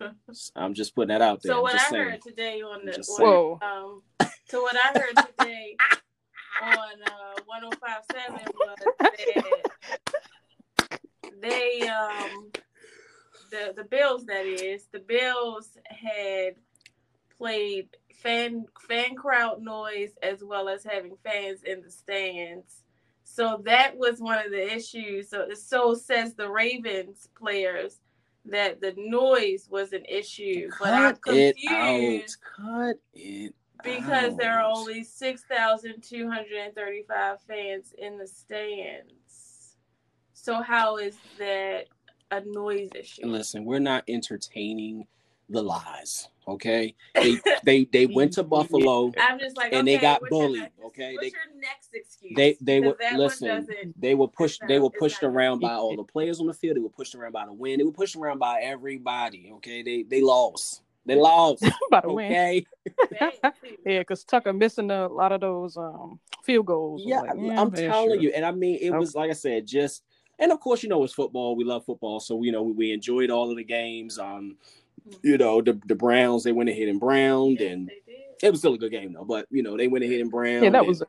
[0.56, 1.52] I'm just putting that out there.
[1.52, 2.04] so I'm what just I saying.
[2.10, 3.58] heard today on the Just on, Whoa.
[3.62, 4.02] um
[4.48, 5.76] so what I heard today
[6.62, 9.70] on uh 1057 was that
[11.40, 12.50] they um
[13.50, 16.54] the the Bills that is the Bills had
[17.38, 17.88] played
[18.22, 22.82] fan fan crowd noise as well as having fans in the stands
[23.24, 25.30] So that was one of the issues.
[25.30, 28.00] So so says the Ravens players
[28.46, 30.68] that the noise was an issue.
[30.70, 32.36] Cut but I'm confused it out.
[32.56, 38.26] Cut it because there are only six thousand two hundred and thirty-five fans in the
[38.26, 39.76] stands.
[40.32, 41.86] So how is that
[42.30, 43.26] a noise issue?
[43.26, 45.06] Listen, we're not entertaining
[45.48, 46.28] the lies.
[46.48, 49.12] Okay, they they they went to Buffalo.
[49.20, 51.14] I'm just like, And they got bullied, next- okay?
[51.14, 52.32] What's They- your next excuse?
[52.36, 53.94] They they were 'Cause that one listen.
[53.98, 54.62] They were pushed.
[54.66, 56.76] They were pushed around by all the players on the field.
[56.76, 57.78] They were pushed around by the wind.
[57.80, 59.50] They were pushed around by everybody.
[59.56, 60.82] Okay, they they lost.
[61.10, 61.64] They lost.
[61.90, 62.66] By the way, Okay.
[63.18, 63.32] bad,
[63.84, 67.02] yeah, because Tucker missing a lot of those um field goals.
[67.04, 68.14] Yeah, Like, I'm yeah, telling sure.
[68.22, 68.98] you, and I mean, it Okay.
[68.98, 70.04] was like I said, just
[70.38, 71.56] and of course, you know, it's football.
[71.56, 74.20] We love football, so you know, we, we enjoyed all of the games.
[74.20, 74.56] Um,
[75.22, 78.20] you know, the the Browns they went ahead and browned, Yes, and they did.
[78.46, 79.24] it was still a good game though.
[79.24, 80.62] But you know, they went ahead and browned.
[80.62, 81.02] Yeah, that and- was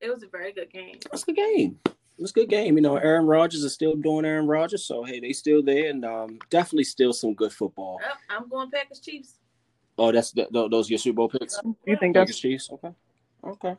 [0.00, 0.94] It was a very good game.
[1.04, 1.80] it was a good game.
[2.18, 2.76] It was a good game.
[2.76, 6.04] You know, Aaron Rodgers is still doing Aaron Rodgers, so hey, they still there, and
[6.04, 8.00] um, definitely still some good football.
[8.02, 9.38] Well, I'm going Packers Chiefs.
[9.96, 11.58] Oh, that's the, tho- those are your Super Bowl picks.
[11.86, 12.70] you think Packers that's Chiefs.
[12.72, 12.90] Okay,
[13.44, 13.76] okay.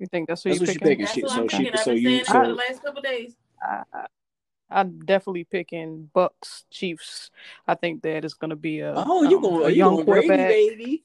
[0.00, 0.88] you think that's who That's you what you picking?
[0.88, 1.04] picking.
[1.04, 1.66] That's shit, what I'm so picking.
[1.66, 3.36] she- I've so been you- saying so- the last couple days.
[3.62, 4.06] I, I-
[4.70, 7.30] I'm definitely picking Bucs Chiefs.
[7.68, 9.66] I think that is going to be a Oh, you um, going?
[9.66, 10.48] a You young going Brady, quarterback.
[10.48, 11.04] baby?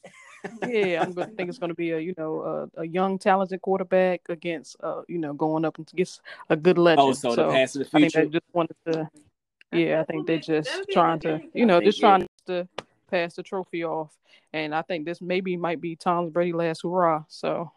[0.67, 3.19] Yeah, I'm going to think it's going to be a you know a, a young
[3.19, 7.09] talented quarterback against uh you know going up against a good legend.
[7.09, 9.09] Oh, so, the past of the I think they just wanted to.
[9.71, 12.17] Yeah, I think they're just That'll be a trying to you know just think, yeah.
[12.17, 14.17] trying to pass the trophy off,
[14.53, 17.23] and I think this maybe might be Tom Brady last hurrah.
[17.27, 17.71] So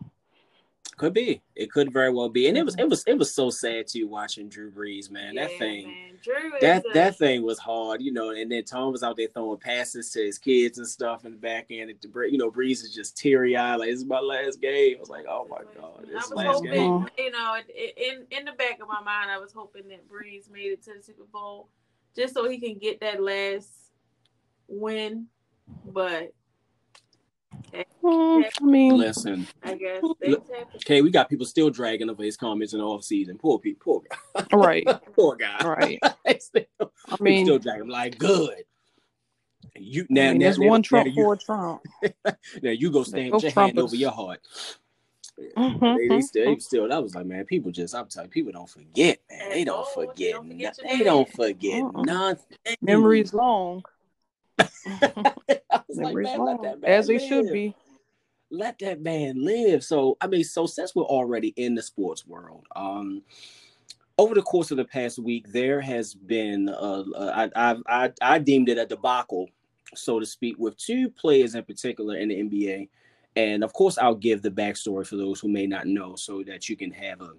[0.96, 1.40] Could be.
[1.56, 2.48] It could very well be.
[2.48, 5.34] And it was it was it was so sad too watching Drew Brees, man.
[5.36, 6.12] that thing man.
[6.60, 8.30] That a- that thing was hard, you know.
[8.30, 11.38] And then Tom was out there throwing passes to his kids and stuff in the
[11.38, 11.90] back end.
[11.90, 11.98] And
[12.30, 14.96] you know, Brees is just teary eyed, like this is my last game.
[14.96, 17.08] I was like, oh my god, I this was last hoping, game.
[17.18, 17.56] you know,
[17.96, 20.94] in in the back of my mind, I was hoping that Brees made it to
[20.96, 21.68] the Super Bowl
[22.14, 23.70] just so he can get that last
[24.68, 25.26] win.
[25.86, 26.32] But
[28.04, 30.02] I mean, Listen, I guess
[30.76, 33.38] okay, we got people still dragging over his comments in the off season.
[33.38, 34.02] Poor people, poor
[34.50, 34.86] guy, right,
[35.16, 35.58] poor guy.
[35.64, 36.00] right.
[36.42, 36.64] still,
[37.08, 38.64] I mean, still dragging like good.
[39.76, 41.82] You now, I mean now, there's now- one now Trump you, for Trump.
[42.62, 44.40] now you go stand Both with your hand over your heart.
[45.56, 46.88] Mhm, they, they still, they still.
[46.88, 47.94] That was like, man, people just.
[47.94, 49.50] I'm telling you, people don't forget, man.
[49.50, 50.34] They don't Oh, forget.
[50.34, 52.02] don't forget no- they don't forget Uh-uh.
[52.02, 52.56] nothing.
[52.82, 53.82] Memories long.
[54.58, 54.68] I
[55.88, 56.62] was like, Memories man, let long.
[56.62, 57.74] that man As they should be.
[58.52, 59.82] Let that man live.
[59.82, 63.22] So, I mean, so since we're already in the sports world, um,
[64.18, 68.38] over the course of the past week, there has been, uh, uh, I, I, I,
[68.38, 69.48] deemed it a debacle,
[69.94, 72.88] so to speak, with two players in particular in the NBA.
[73.36, 76.68] And of course, I'll give the backstory for those who may not know, so that
[76.68, 77.32] you can have a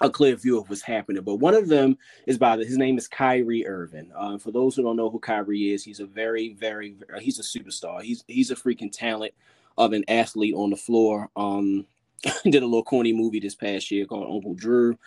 [0.00, 1.22] a clear view of what's happening.
[1.22, 4.10] But one of them is by the, his name is Kyrie Irving.
[4.16, 7.42] Uh, for those who don't know who Kyrie is, he's a very, very he's a
[7.42, 8.02] superstar.
[8.02, 9.34] He's he's a freaking talent
[9.78, 11.30] of an athlete on the floor.
[11.36, 11.86] Um,
[12.44, 14.98] did a little corny movie this past year called Uncle Drew.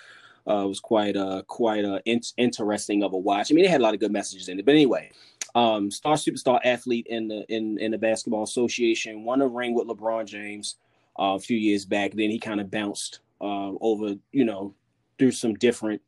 [0.48, 3.52] Uh, was quite uh quite uh in- interesting of a watch.
[3.52, 4.66] I mean, it had a lot of good messages in it.
[4.66, 5.12] But anyway,
[5.54, 9.24] um, star superstar athlete in the in in the basketball association.
[9.24, 10.78] Won a ring with LeBron James
[11.20, 12.14] uh, a few years back.
[12.14, 14.74] Then he kind of bounced uh, over, you know,
[15.20, 16.02] through some different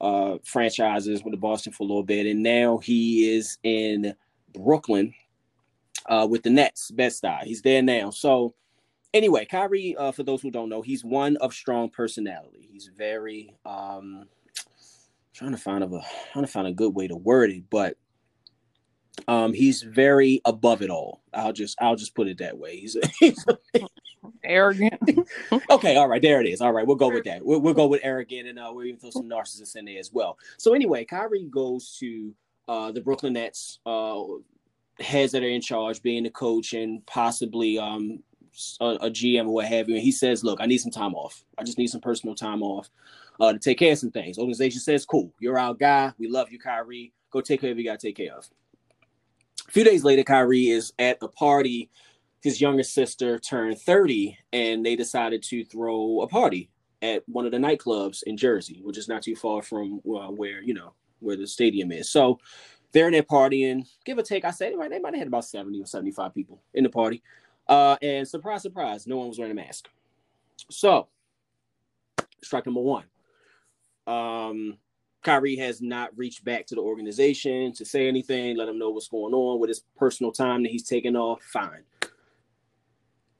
[0.00, 4.14] uh, franchises with the Boston for a little bit, and now he is in
[4.52, 5.14] Brooklyn
[6.06, 6.90] uh, with the Nets.
[6.90, 7.44] Bed-Stuy.
[7.44, 8.10] He's there now.
[8.10, 8.54] So
[9.12, 12.68] anyway, Kyrie, uh, for those who don't know, he's one of strong personality.
[12.70, 14.26] He's very um,
[15.32, 15.88] trying to find a
[16.32, 17.96] trying to find a good way to word it, but
[19.28, 21.22] um, he's very above it all.
[21.32, 22.76] I'll just I'll just put it that way.
[22.76, 23.44] He's, he's
[24.42, 25.00] Arrogant.
[25.70, 26.60] okay, all right, there it is.
[26.60, 27.44] All right, we'll go with that.
[27.44, 30.12] We'll, we'll go with arrogant, and uh, we'll even throw some narcissists in there as
[30.12, 30.38] well.
[30.56, 32.34] So anyway, Kyrie goes to
[32.68, 34.22] uh, the Brooklyn Nets, uh,
[35.00, 38.22] heads that are in charge, being the coach and possibly um,
[38.80, 39.96] a, a GM or what have you.
[39.96, 41.44] And he says, "Look, I need some time off.
[41.58, 42.88] I just need some personal time off
[43.40, 46.12] uh, to take care of some things." Organization says, "Cool, you're our guy.
[46.18, 47.12] We love you, Kyrie.
[47.30, 48.48] Go take care of you got to take care of."
[49.66, 51.90] A few days later, Kyrie is at a party
[52.44, 56.68] his younger sister turned 30 and they decided to throw a party
[57.00, 60.62] at one of the nightclubs in Jersey, which is not too far from uh, where,
[60.62, 62.10] you know, where the stadium is.
[62.10, 62.38] So
[62.94, 64.46] they're in there partying, give or take.
[64.46, 66.88] I said they might, they might have had about 70 or 75 people in the
[66.88, 67.22] party.
[67.68, 69.88] Uh, and surprise, surprise, no one was wearing a mask.
[70.70, 71.08] So
[72.42, 73.04] strike number one.
[74.06, 74.78] Um,
[75.22, 79.08] Kyrie has not reached back to the organization to say anything, let them know what's
[79.08, 81.42] going on with his personal time that he's taking off.
[81.42, 81.84] Fine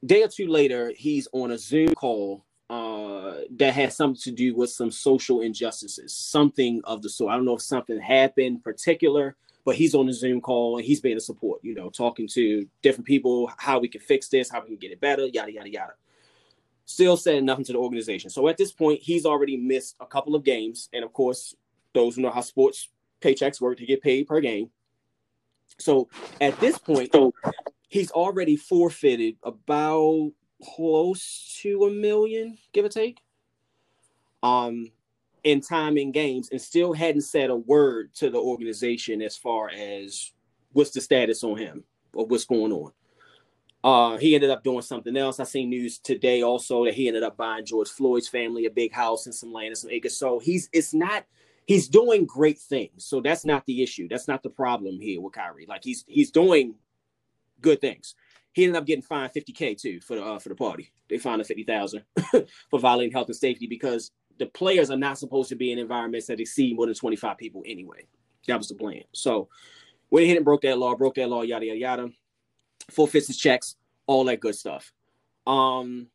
[0.04, 4.54] day or two later, he's on a Zoom call uh, that has something to do
[4.54, 7.32] with some social injustices, something of the sort.
[7.32, 11.00] I don't know if something happened particular, but he's on the Zoom call and he's
[11.00, 14.60] being a support, you know, talking to different people, how we can fix this, how
[14.60, 15.92] we can get it better, yada, yada, yada.
[16.86, 18.28] Still saying nothing to the organization.
[18.28, 20.90] So at this point, he's already missed a couple of games.
[20.92, 21.54] And of course,
[21.94, 22.88] those who know how sports
[23.22, 24.70] paychecks work, to get paid per game.
[25.78, 26.08] So
[26.40, 27.14] at this point,
[27.88, 33.20] he's already forfeited about close to a million, give or take,
[34.42, 34.90] um,
[35.42, 39.70] in time in games, and still hadn't said a word to the organization as far
[39.70, 40.32] as
[40.72, 42.92] what's the status on him or what's going on.
[43.82, 45.38] Uh, he ended up doing something else.
[45.38, 48.92] I seen news today also that he ended up buying George Floyd's family a big
[48.92, 50.16] house and some land and some acres.
[50.16, 51.26] So he's it's not
[51.66, 53.04] he's doing great things.
[53.04, 54.08] So that's not the issue.
[54.08, 55.66] That's not the problem here with Kyrie.
[55.68, 56.76] Like he's he's doing
[57.60, 58.14] good things.
[58.54, 60.92] He ended up getting fined 50k too for the uh, for the party.
[61.10, 62.02] They fined him 50,000
[62.70, 66.28] for violating health and safety because the players are not supposed to be in environments
[66.28, 68.06] that exceed more than 25 people anyway.
[68.46, 69.02] That was the plan.
[69.12, 69.48] So
[70.08, 72.08] when he and broke that law, broke that law, yada yada yada,
[72.90, 74.92] forfeits his checks, all that good stuff.
[75.46, 76.08] Um,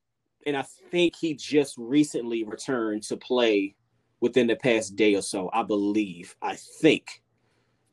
[0.45, 3.75] and I think he just recently returned to play
[4.21, 5.49] within the past day or so.
[5.51, 6.35] I believe.
[6.41, 7.21] I think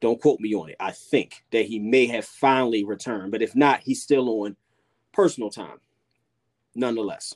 [0.07, 0.77] don't quote me on it.
[0.79, 4.55] I think that he may have finally returned, but if not, he's still on
[5.13, 5.81] personal time,
[6.77, 7.35] nonetheless.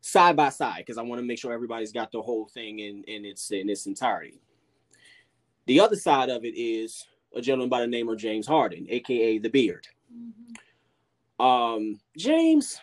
[0.00, 3.04] Side by side, because I want to make sure everybody's got the whole thing in,
[3.04, 4.40] in its in its entirety.
[5.66, 9.36] The other side of it is a gentleman by the name of James Harden, aka
[9.36, 9.86] the Beard.
[10.10, 11.44] Mm-hmm.
[11.44, 12.80] Um, James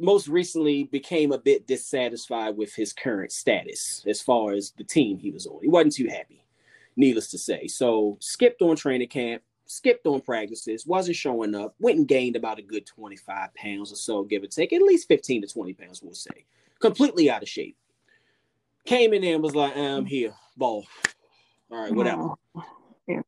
[0.00, 5.16] most recently became a bit dissatisfied with his current status as far as the team
[5.16, 5.60] he was on.
[5.62, 6.42] He wasn't too happy
[6.96, 7.66] needless to say.
[7.66, 12.58] So skipped on training camp, skipped on practices, wasn't showing up, went and gained about
[12.58, 16.02] a good 25 pounds or so, give or take, at least 15 to 20 pounds,
[16.02, 16.46] we'll say.
[16.80, 17.76] Completely out of shape.
[18.84, 20.86] Came in there and was like, I'm here, ball.
[21.70, 22.34] All right, whatever.
[23.08, 23.22] Yeah.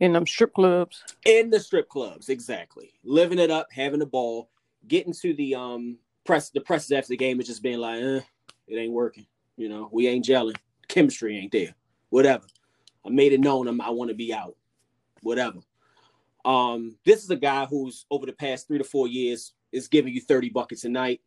[0.00, 1.02] In them strip clubs.
[1.26, 2.92] In the strip clubs, exactly.
[3.04, 4.48] Living it up, having a ball,
[4.88, 8.20] getting to the um press the presses after the game is just being like, eh,
[8.66, 9.26] it ain't working.
[9.56, 10.56] You know, we ain't gelling.
[10.88, 11.74] Chemistry ain't there.
[12.08, 12.46] Whatever.
[13.06, 14.56] I made it known I'm, I want to be out,
[15.22, 15.60] whatever.
[16.44, 20.12] Um, this is a guy who's over the past three to four years is giving
[20.14, 21.20] you 30 buckets a night.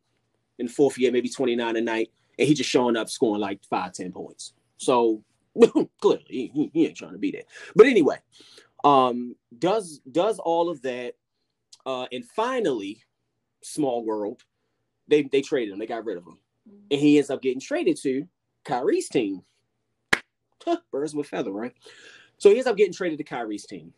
[0.60, 2.10] In fourth year, maybe 29 a night,
[2.40, 4.54] and he just showing up scoring like five, 10 points.
[4.78, 5.24] So
[6.02, 7.44] clearly he, he, ain't trying to be there.
[7.76, 8.18] But anyway,
[8.84, 11.14] um, does does all of that,
[11.86, 13.04] uh, and finally,
[13.62, 14.42] small world,
[15.08, 16.40] they they traded him, they got rid of him,
[16.90, 18.28] and he ends up getting traded to
[18.66, 19.44] Kyrie's team
[20.92, 21.74] birds with feather, right?
[22.38, 23.94] So he ends up getting traded to Kyrie's team.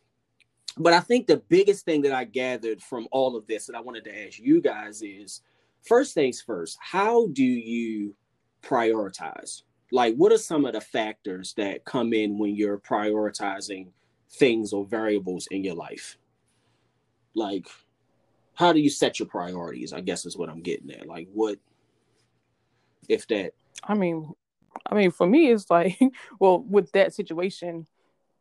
[0.78, 3.82] But I think the biggest thing that I gathered from all of this that I
[3.82, 5.42] wanted to ask you guys is
[5.86, 8.16] first things first, how do you
[8.62, 9.64] prioritize?
[9.92, 13.88] Like, what are some of the factors that come in when you're prioritizing
[14.32, 16.18] things or variables in your life?
[17.36, 17.68] Like,
[18.54, 19.94] how do you set your priorities?
[19.94, 21.08] I guess is what I'm getting at.
[21.08, 21.58] Like, what
[23.08, 23.54] if that?
[23.84, 24.34] I mean,
[24.86, 26.00] I mean, for me, it's like,
[26.40, 27.88] well, with that situation,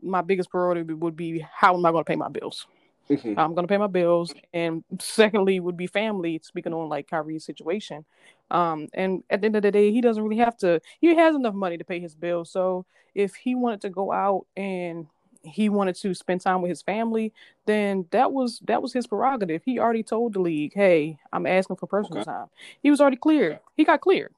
[0.01, 2.67] my biggest priority would be how am I going to pay my bills?
[3.11, 3.39] Mm-hmm.
[3.39, 6.41] I'm going to pay my bills, and secondly, would be family.
[6.43, 8.05] Speaking on like Kyrie's situation,
[8.51, 10.81] um, and at the end of the day, he doesn't really have to.
[11.01, 12.51] He has enough money to pay his bills.
[12.51, 15.07] So if he wanted to go out and
[15.43, 17.33] he wanted to spend time with his family,
[17.67, 19.63] then that was that was his prerogative.
[19.65, 22.31] He already told the league, "Hey, I'm asking for personal okay.
[22.31, 22.49] time."
[22.83, 23.61] He was already cleared.
[23.75, 24.35] He got cleared.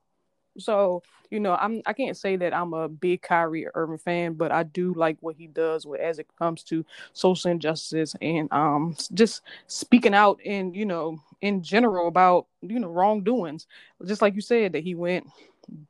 [0.59, 4.53] So, you know, I'm I can't say that I'm a big Kyrie Irving fan, but
[4.53, 8.97] I do like what he does with as it comes to social injustice and um
[9.15, 13.67] just speaking out in, you know, in general about, you know, wrongdoings.
[14.05, 15.27] Just like you said that he went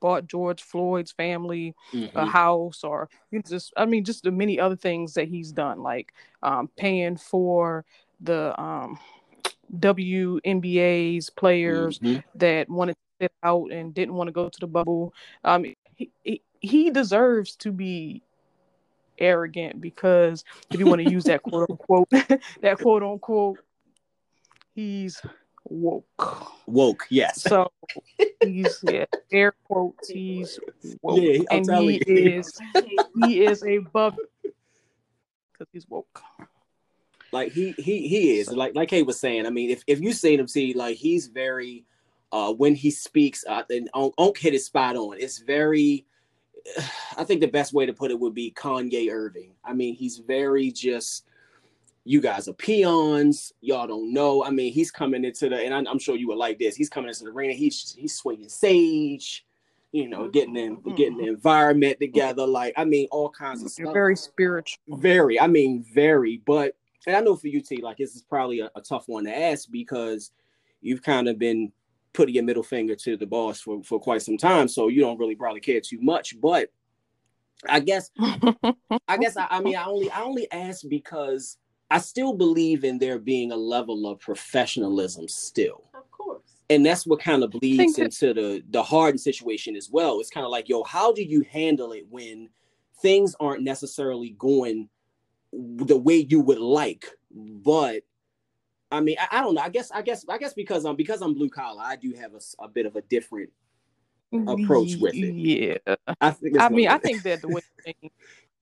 [0.00, 2.16] bought George Floyd's family mm-hmm.
[2.16, 3.08] a house or
[3.48, 7.84] just I mean just the many other things that he's done like um paying for
[8.20, 8.98] the um
[9.78, 12.20] WNBA's players mm-hmm.
[12.34, 15.12] that wanted sit out and didn't want to go to the bubble.
[15.44, 15.64] Um,
[15.96, 18.22] he, he, he deserves to be
[19.18, 22.08] arrogant because if you want to use that quote unquote
[22.62, 23.58] that quote unquote
[24.74, 25.20] he's
[25.64, 26.52] woke.
[26.66, 27.42] Woke yes.
[27.42, 27.70] So
[28.42, 30.58] he's yeah, air quotes he's
[31.02, 31.20] woke.
[31.20, 32.16] Yeah, and he you.
[32.38, 32.58] is
[33.22, 36.22] he is a bub because he's woke.
[37.32, 38.50] Like he he he is.
[38.50, 41.26] Like like Kay was saying i mean if if you seen him see like he's
[41.26, 41.84] very
[42.32, 45.16] uh, when he speaks, uh, and Onk hit his spot on.
[45.18, 46.06] It's very,
[47.16, 49.52] I think the best way to put it would be Kanye Irving.
[49.64, 51.24] I mean, he's very just
[52.04, 53.52] you guys are peons.
[53.60, 54.44] Y'all don't know.
[54.44, 56.74] I mean, he's coming into the, and I'm, sure you would like this.
[56.74, 57.52] He's coming into the arena.
[57.52, 59.44] He's he's swinging sage,
[59.92, 60.94] you know, getting in, mm-hmm.
[60.94, 62.46] getting the environment together.
[62.46, 63.92] Like, I mean, all kinds of stuff.
[63.92, 64.80] Very spiritual.
[64.88, 65.38] Very.
[65.38, 66.38] I mean, very.
[66.46, 66.74] But
[67.06, 69.38] and I know for you, T, like this is probably a, a tough one to
[69.38, 70.32] ask because
[70.80, 71.70] you've kind of been
[72.12, 74.68] putting your middle finger to the boss for, for quite some time.
[74.68, 76.38] So you don't really probably care too much.
[76.40, 76.70] But
[77.68, 78.10] I guess
[79.08, 81.58] I guess I, I mean I only I only ask because
[81.90, 85.84] I still believe in there being a level of professionalism still.
[85.94, 86.62] Of course.
[86.68, 90.20] And that's what kind of bleeds into the the Harden situation as well.
[90.20, 92.48] It's kind of like, yo, how do you handle it when
[93.02, 94.88] things aren't necessarily going
[95.52, 98.02] the way you would like, but
[98.90, 99.60] I mean, I, I, don't know.
[99.60, 102.34] I guess, I guess, I guess because I'm because I'm blue collar, I do have
[102.34, 103.50] a, a bit of a different
[104.32, 105.34] approach with it.
[105.34, 106.60] Yeah, I think.
[106.60, 107.62] I mean, I think that the way,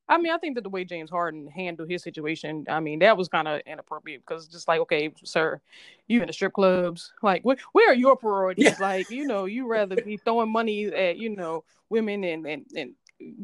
[0.08, 3.16] I mean, I think that the way James Harden handled his situation, I mean, that
[3.16, 5.60] was kind of inappropriate because just like, okay, sir,
[6.06, 8.64] you in the strip clubs, like, where, where are your priorities?
[8.64, 8.76] Yeah.
[8.80, 12.94] Like, you know, you rather be throwing money at, you know, women and and and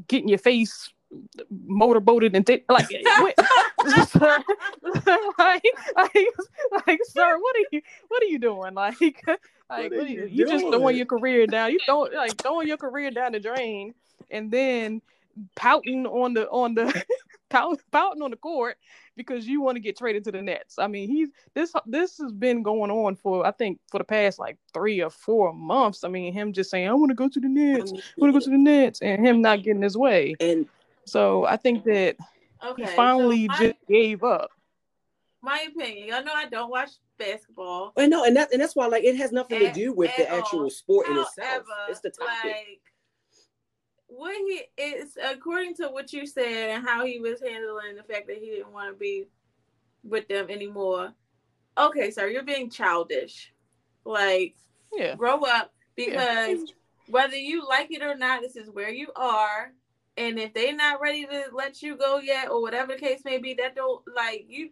[0.09, 0.93] getting your face
[1.51, 2.89] motorboated and th- like,
[5.39, 5.65] like,
[5.97, 6.29] like,
[6.87, 8.75] like, sir, what are you, what are you doing?
[8.75, 9.01] Like,
[9.31, 11.73] like, what are you, you, just throwing your career down.
[11.73, 13.95] You don't like throwing your career down the drain,
[14.31, 15.03] and then
[15.57, 17.05] pouting on the on the
[17.51, 18.77] pouting on the court
[19.17, 20.79] because you want to get traded to the Nets.
[20.79, 24.39] I mean, he's this this has been going on for I think for the past
[24.39, 26.05] like three or four months.
[26.05, 28.39] I mean, him just saying I want to go to the Nets, I want to
[28.39, 30.35] go to the Nets, and him not getting his way.
[30.41, 30.67] And
[31.07, 32.17] so I think that
[32.65, 34.51] okay, he finally so just gave up.
[35.43, 37.93] My opinion, y'all know I don't watch basketball.
[37.97, 40.31] I know, and that and that's why like it has nothing to do with the
[40.31, 40.71] actual all.
[40.71, 41.65] sport in itself.
[41.89, 42.45] It's the topic.
[42.45, 42.81] Like,
[44.07, 48.29] what he is according to what you said and how he was handling the fact
[48.29, 49.27] that he didn't want to be
[50.03, 51.13] with them anymore.
[51.77, 53.53] Okay, sir, you're being childish.
[54.05, 54.55] Like,
[54.93, 56.75] yeah, grow up because yeah.
[57.09, 59.73] whether you like it or not, this is where you are.
[60.17, 63.39] And if they're not ready to let you go yet, or whatever the case may
[63.39, 64.71] be, that don't like you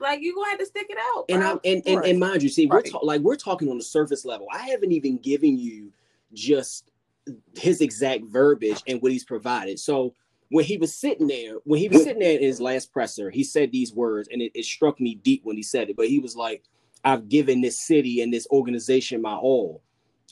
[0.00, 1.28] like you gonna have to stick it out.
[1.28, 1.36] Bro.
[1.36, 2.84] And I'm and, and, and mind you, see, right.
[2.84, 4.46] we're ta- like we're talking on the surface level.
[4.52, 5.92] I haven't even given you
[6.32, 6.90] just
[7.56, 9.78] his exact verbiage and what he's provided.
[9.78, 10.14] So
[10.50, 13.42] when he was sitting there, when he was sitting there in his last presser, he
[13.42, 15.96] said these words, and it, it struck me deep when he said it.
[15.96, 16.64] But he was like,
[17.04, 19.82] "I've given this city and this organization my all,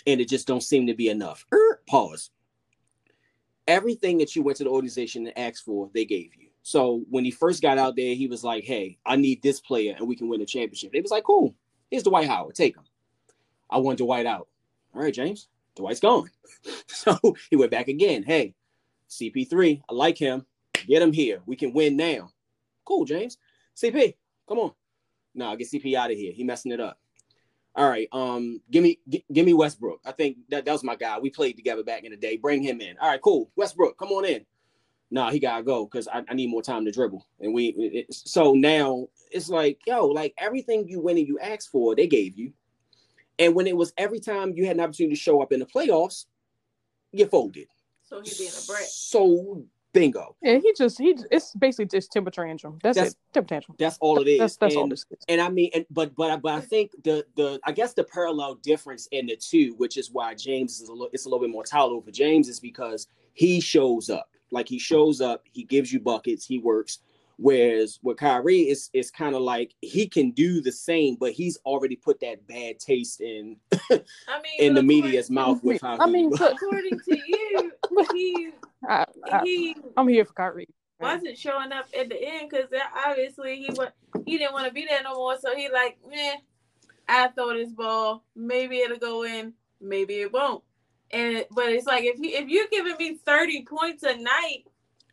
[0.06, 2.30] and it just don't seem to be enough." Er, pause.
[3.68, 6.48] Everything that you went to the organization and asked for, they gave you.
[6.62, 9.94] So when he first got out there, he was like, "Hey, I need this player,
[9.96, 11.54] and we can win a championship." It was like, "Cool,
[11.90, 12.84] here's Dwight Howard, take him."
[13.70, 14.48] I want Dwight out.
[14.94, 16.30] All right, James, Dwight's gone.
[16.86, 17.18] So
[17.50, 18.22] he went back again.
[18.22, 18.54] Hey,
[19.08, 20.46] CP3, I like him.
[20.86, 21.42] Get him here.
[21.46, 22.30] We can win now.
[22.84, 23.38] Cool, James.
[23.76, 24.14] CP,
[24.48, 24.72] come on.
[25.34, 26.32] No, get CP out of here.
[26.32, 26.98] He messing it up.
[27.74, 28.08] All right.
[28.12, 30.00] Um, give me g- give me Westbrook.
[30.04, 31.18] I think that, that was my guy.
[31.18, 32.36] We played together back in the day.
[32.36, 32.98] Bring him in.
[32.98, 33.50] All right, cool.
[33.56, 34.44] Westbrook, come on in.
[35.10, 37.26] No, nah, he gotta go because I, I, need more time to dribble.
[37.40, 41.70] And we it, so now it's like, yo, like everything you went and you asked
[41.70, 42.52] for, they gave you.
[43.38, 45.66] And when it was every time you had an opportunity to show up in the
[45.66, 46.26] playoffs,
[47.12, 47.68] you folded.
[48.02, 48.84] So he being a brat.
[48.84, 50.36] So bingo.
[50.42, 52.78] Yeah, he just he it's basically just temper tantrum.
[52.82, 53.16] That's, that's it.
[53.32, 53.76] Temper tantrum.
[53.78, 54.38] That's all it is.
[54.38, 55.18] That's, that's and, all this is.
[55.28, 58.56] And I mean, and, but but but I think the the I guess the parallel
[58.56, 61.50] difference in the two, which is why James is a little it's a little bit
[61.50, 64.28] more tolerable for James, is because he shows up.
[64.50, 66.98] Like he shows up, he gives you buckets, he works.
[67.38, 71.56] Whereas with Kyrie, it's it's kind of like he can do the same, but he's
[71.64, 76.06] already put that bad taste in I mean, in the media's mouth with how I
[76.06, 77.72] mean, according to you,
[78.12, 78.50] he,
[78.88, 80.68] I, I, he I'm here for Kyrie.
[81.00, 82.68] Wasn't showing up at the end because
[83.06, 83.88] obviously he was
[84.24, 85.36] he didn't want to be there no more.
[85.38, 86.36] So he like, man,
[87.08, 90.62] I throw this ball, maybe it'll go in, maybe it won't.
[91.10, 94.64] And but it's like if he if you're giving me 30 points a night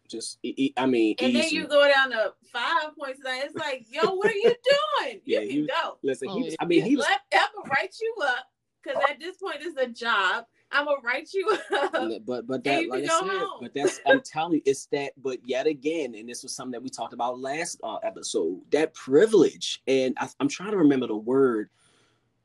[0.10, 1.40] just I mean, and easy.
[1.40, 3.22] then you go down to five points.
[3.24, 5.22] Now it's like, yo, what are you doing?
[5.24, 5.98] You yeah, can was, go.
[6.04, 7.06] Listen, he oh, was, I mean, he was.
[7.06, 8.46] Let, I'm write you up
[8.84, 10.46] because at this point it's a job.
[10.72, 11.92] I'm gonna write you up.
[12.26, 13.60] But but that like I said, home.
[13.62, 15.14] but that's I'm telling you, it's that.
[15.18, 18.62] But yet again, and this was something that we talked about last uh, episode.
[18.72, 21.70] That privilege, and I, I'm trying to remember the word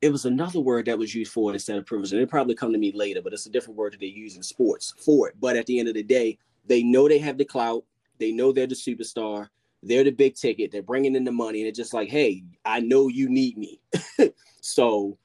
[0.05, 2.13] it was another word that was used for it instead of privilege.
[2.13, 4.37] And it probably come to me later, but it's a different word that they use
[4.37, 5.35] in sports for it.
[5.41, 7.85] But at the end of the day, they know they have the clout.
[8.19, 9.49] They know they're the superstar.
[9.83, 10.71] They're the big ticket.
[10.71, 11.61] They're bringing in the money.
[11.61, 13.81] And it's just like, hey, I know you need me.
[14.61, 15.17] so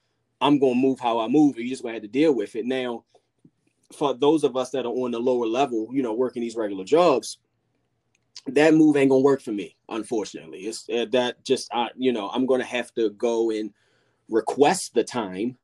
[0.41, 1.55] I'm going to move how I move.
[1.55, 2.65] And you just going to have to deal with it.
[2.65, 3.03] Now,
[3.93, 6.83] for those of us that are on the lower level, you know, working these regular
[6.83, 7.39] jobs,
[8.47, 10.59] that move ain't gonna work for me, unfortunately.
[10.59, 13.71] It's uh, that just I, you know, I'm gonna have to go and
[14.29, 15.57] request the time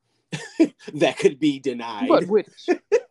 [0.94, 2.10] that could be denied.
[2.10, 2.48] But which,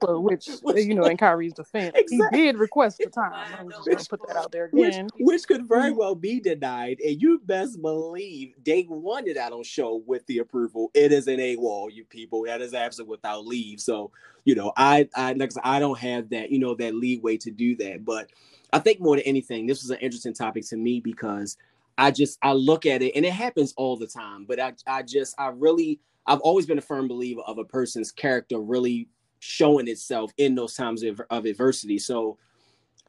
[0.00, 2.38] but which, you know, in Kyrie's defense, exactly.
[2.38, 3.32] he did request the time.
[3.58, 5.08] I'm just gonna put that out there again.
[5.16, 5.96] Which, which could very mm.
[5.96, 10.90] well be denied, and you best believe they wanted that on show with the approval.
[10.94, 12.44] It is an AWOL, you people.
[12.44, 13.80] That is absent without leave.
[13.80, 14.10] So,
[14.44, 17.76] you know, I, I, like I don't have that, you know, that leeway to do
[17.76, 18.04] that.
[18.04, 18.30] But
[18.72, 21.56] I think more than anything, this was an interesting topic to me because
[21.96, 24.44] I just I look at it, and it happens all the time.
[24.44, 28.10] But I, I just, I really I've always been a firm believer of a person's
[28.10, 29.08] character really
[29.44, 31.98] showing itself in those times of, of adversity.
[31.98, 32.38] So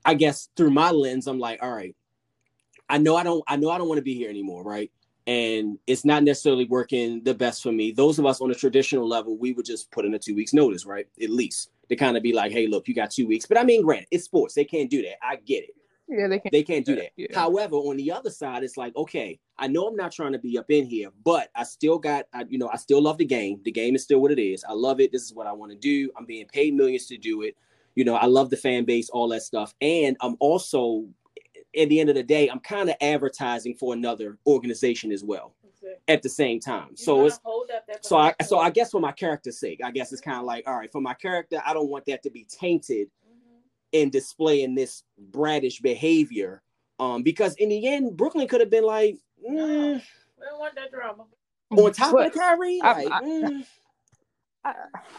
[0.04, 1.96] I guess through my lens, I'm like, all right,
[2.90, 4.92] I know I don't, I know I don't want to be here anymore, right?
[5.28, 7.92] And it's not necessarily working the best for me.
[7.92, 10.54] Those of us on a traditional level, we would just put in a two weeks
[10.54, 11.08] notice, right?
[11.22, 13.46] At least to kind of be like, hey, look, you got two weeks.
[13.46, 15.26] But I mean, granted, it's sports; they can't do that.
[15.26, 15.76] I get it.
[16.08, 16.52] Yeah, they can't.
[16.52, 17.12] They can't do that.
[17.16, 17.28] Yeah.
[17.34, 20.58] However, on the other side, it's like, okay, I know I'm not trying to be
[20.58, 23.62] up in here, but I still got, I, you know, I still love the game.
[23.64, 24.64] The game is still what it is.
[24.68, 25.12] I love it.
[25.12, 26.12] This is what I want to do.
[26.18, 27.58] I'm being paid millions to do it.
[27.96, 31.06] You know, I love the fan base, all that stuff, and I'm also,
[31.78, 35.54] at the end of the day, I'm kind of advertising for another organization as well
[36.08, 36.90] at the same time.
[36.92, 37.40] You so it's
[38.02, 40.68] so I so I guess for my character's sake, I guess it's kind of like
[40.68, 43.10] all right for my character, I don't want that to be tainted
[43.96, 46.62] and displaying this bratish behavior.
[47.00, 50.02] Um, because in the end, Brooklyn could have been like, mm,
[50.40, 51.26] we don't want that drama.
[51.72, 53.66] On top but of Kyrie, like, I, mm.
[54.64, 54.74] I,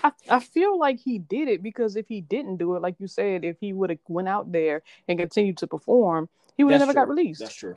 [0.05, 3.09] I, I, feel like he did it because if he didn't do it, like you
[3.09, 6.81] said, if he would have went out there and continued to perform, he would have
[6.81, 7.03] never true.
[7.03, 7.41] got released.
[7.41, 7.77] That's true.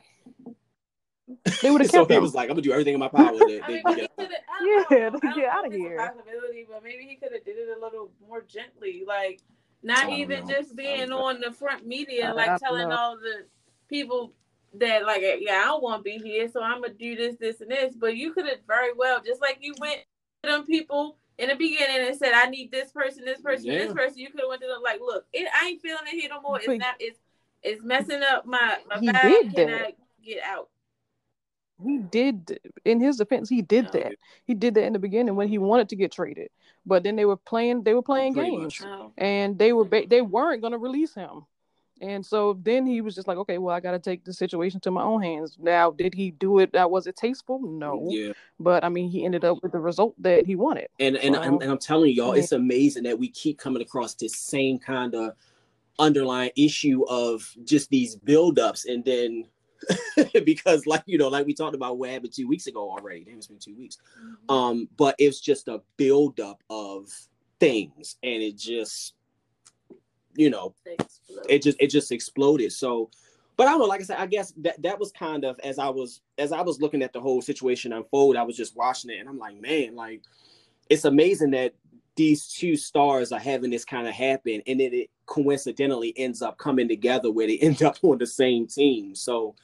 [1.62, 2.10] They would have so kept.
[2.10, 4.10] so he was like, "I'm gonna do everything in my power." To, I mean, get,
[4.18, 5.98] yeah, get out of here.
[5.98, 9.40] Possibility, but maybe he could have did it a little more gently, like
[9.82, 10.54] not oh, even know.
[10.54, 12.96] just being on the front media, like telling know.
[12.96, 13.46] all the
[13.88, 14.32] people
[14.74, 17.60] that like yeah, I don't want to be here, so I'm gonna do this, this,
[17.60, 17.94] and this.
[17.96, 20.00] But you could have very well, just like you went
[20.42, 23.78] to them people in the beginning and said, I need this person, this person, yeah.
[23.78, 24.18] this person.
[24.18, 26.40] You could have went to them like, look, it, I ain't feeling it here no
[26.40, 26.58] more.
[26.58, 26.96] It's not.
[27.00, 27.18] It's
[27.62, 29.82] it's messing up my my he Did Can that.
[29.82, 30.68] I get out?
[31.82, 32.60] He did.
[32.84, 33.90] In his defense, he did no.
[33.92, 34.12] that.
[34.44, 36.50] He did that in the beginning when he wanted to get traded
[36.90, 39.12] but then they were playing they were playing Pretty games oh.
[39.16, 41.46] and they were they weren't going to release him.
[42.02, 44.80] And so then he was just like okay well i got to take the situation
[44.80, 45.56] to my own hands.
[45.60, 47.60] Now did he do it that was it tasteful?
[47.62, 48.08] No.
[48.10, 48.32] Yeah.
[48.58, 50.88] But i mean he ended up with the result that he wanted.
[50.98, 54.14] And and, so, I'm, and I'm telling y'all it's amazing that we keep coming across
[54.14, 55.36] this same kind of
[56.00, 59.44] underlying issue of just these buildups and then
[60.44, 63.46] because like you know like we talked about what happened two weeks ago already it's
[63.46, 64.54] been two weeks mm-hmm.
[64.54, 67.08] um but it's just a buildup of
[67.58, 69.14] things and it just
[70.34, 70.74] you know
[71.48, 73.10] it just it just exploded so
[73.60, 75.78] but I don't know, like I said, I guess that that was kind of as
[75.78, 79.10] I was as I was looking at the whole situation unfold, I was just watching
[79.10, 80.22] it and I'm like, man, like
[80.88, 81.74] it's amazing that
[82.16, 86.56] these two stars are having this kind of happen and then it coincidentally ends up
[86.56, 89.14] coming together where they end up on the same team.
[89.14, 89.54] So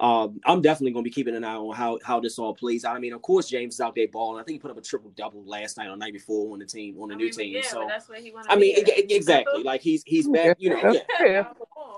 [0.00, 2.86] um, I'm definitely going to be keeping an eye on how how this all plays
[2.86, 2.96] out.
[2.96, 4.40] I mean, of course, James is out there balling.
[4.40, 6.64] I think he put up a triple double last night or night before on the
[6.64, 7.54] team on the I new mean, team.
[7.56, 9.62] Yeah, so that's what he I mean, exactly.
[9.70, 10.56] Like he's he's back.
[10.58, 11.52] You know, yeah.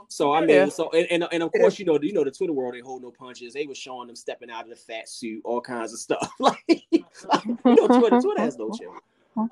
[0.08, 0.68] So I mean, yeah.
[0.68, 3.02] so and, and, and of course, you know, you know, the Twitter world they hold
[3.02, 3.54] no punches.
[3.54, 6.28] They were showing them stepping out of the fat suit, all kinds of stuff.
[6.40, 7.04] like, you
[7.64, 8.96] know, Twitter Twitter has no chill.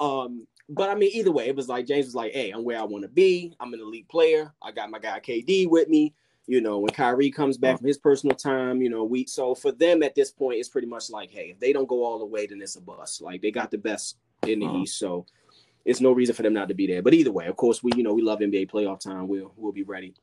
[0.01, 2.81] Um, but I mean, either way, it was like James was like, "Hey, I'm where
[2.81, 3.55] I want to be.
[3.61, 4.53] I'm an elite player.
[4.61, 6.15] I got my guy KD with me."
[6.47, 9.73] You know, when Kyrie comes back from his personal time, you know, we so for
[9.73, 12.27] them at this point, it's pretty much like, hey, if they don't go all the
[12.27, 13.21] way, then it's a bust.
[13.21, 14.17] Like they got the best
[14.47, 14.79] in the uh-huh.
[14.79, 15.27] East, so
[15.85, 17.03] it's no reason for them not to be there.
[17.03, 19.29] But either way, of course, we you know we love NBA playoff time.
[19.29, 20.15] We'll we'll be ready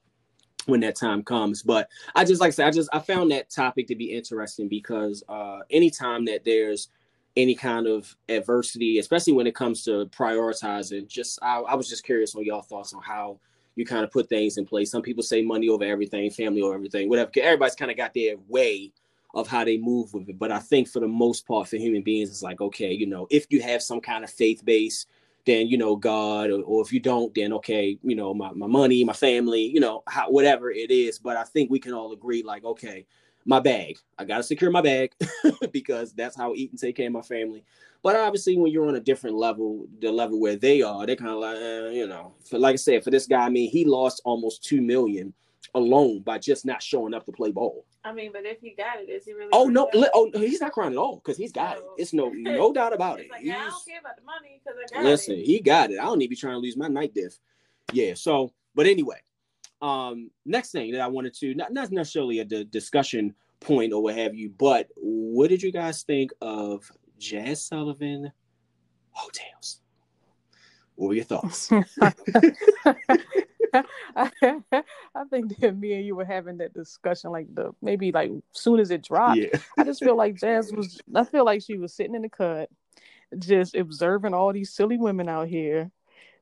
[0.66, 1.64] when that time comes.
[1.64, 4.68] But I just like I said, I just I found that topic to be interesting
[4.68, 6.90] because uh anytime that there's
[7.36, 12.04] any kind of adversity, especially when it comes to prioritizing, just I, I was just
[12.04, 13.40] curious on y'all thoughts on how
[13.78, 14.92] you kind of put things in place.
[14.92, 17.32] Some people say money over everything, family over everything, whatever.
[17.38, 18.92] Everybody's kind of got their way
[19.36, 20.40] of how they move with it.
[20.40, 23.28] But I think for the most part, for human beings, it's like, okay, you know,
[23.30, 25.06] if you have some kind of faith base,
[25.46, 28.68] then you know God, or, or if you don't, then okay, you know, my, my
[28.68, 31.20] money, my family, you know, how, whatever it is.
[31.20, 33.06] But I think we can all agree, like, okay,
[33.48, 33.98] my bag.
[34.20, 35.14] I gotta secure my bag
[35.72, 37.64] because that's how eat and take care of my family.
[38.04, 41.32] But obviously, when you're on a different level, the level where they are, they're kind
[41.32, 43.86] of like, eh, you know, for, like I said, for this guy, I mean, he
[43.86, 45.34] lost almost two million
[45.74, 47.86] alone by just not showing up to play ball.
[48.04, 49.50] I mean, but if he got it, is he really?
[49.54, 51.84] Oh no, oh he's not crying at all because he's got no.
[51.84, 52.02] it.
[52.02, 53.32] It's no no doubt about it.
[53.32, 55.46] Like, yeah, I don't care about the money because I got listen, it.
[55.46, 56.00] he got it.
[56.00, 57.38] I don't need to be trying to lose my night diff.
[57.94, 58.14] Yeah.
[58.14, 59.20] So, but anyway,
[59.82, 64.02] Um, next thing that I wanted to not not necessarily a d- discussion point or
[64.02, 68.32] what have you, but what did you guys think of Jazz Sullivan
[69.12, 69.82] Heaux Tales?
[70.96, 71.72] What were your thoughts?
[74.16, 74.32] I,
[75.30, 78.90] think that me and you were having that discussion like the maybe like soon as
[78.92, 79.38] it dropped.
[79.38, 79.60] Yeah.
[79.78, 82.70] I just feel like Jazz was I feel like she was sitting in the cut,
[83.38, 85.92] just observing all these silly women out here,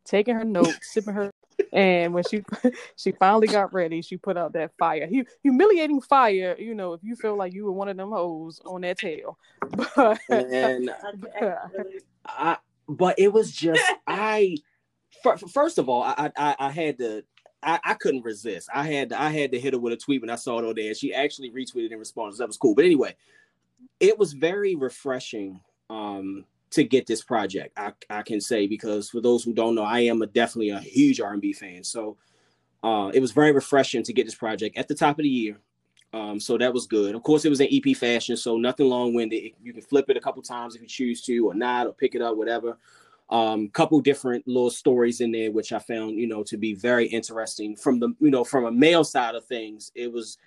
[0.06, 1.32] taking her notes, sipping her
[1.74, 2.44] and when she
[2.96, 5.10] she finally got ready, she put out that fire.
[5.42, 8.82] humiliating fire, you know, if you feel like you were one of them hoes on
[8.82, 9.38] that tail.
[9.96, 10.92] But and
[12.26, 14.58] I but it was just I
[15.52, 17.24] first of all, I I, I had to
[17.64, 18.70] I, I, couldn't resist.
[18.72, 20.66] I had to, I had to hit her with a tweet when I saw it
[20.66, 20.94] on there.
[20.94, 22.38] She actually retweeted in response.
[22.38, 22.76] That was cool.
[22.76, 23.16] But anyway,
[24.00, 26.46] it was very refreshing um,
[26.76, 27.78] to get this project.
[27.78, 30.80] I, I can say because for those who don't know, I am a, definitely a
[30.80, 31.84] huge R&B fan.
[31.84, 32.18] So
[32.84, 35.58] uh, it was very refreshing to get this project at the top of the year.
[36.14, 37.16] Um, so that was good.
[37.16, 39.52] Of course, it was an EP fashion, so nothing long-winded.
[39.62, 42.16] You can flip it a couple times if you choose to, or not, or pick
[42.16, 42.78] it up, whatever
[43.30, 47.08] um couple different little stories in there which i found you know to be very
[47.08, 50.38] interesting from the you know from a male side of things it was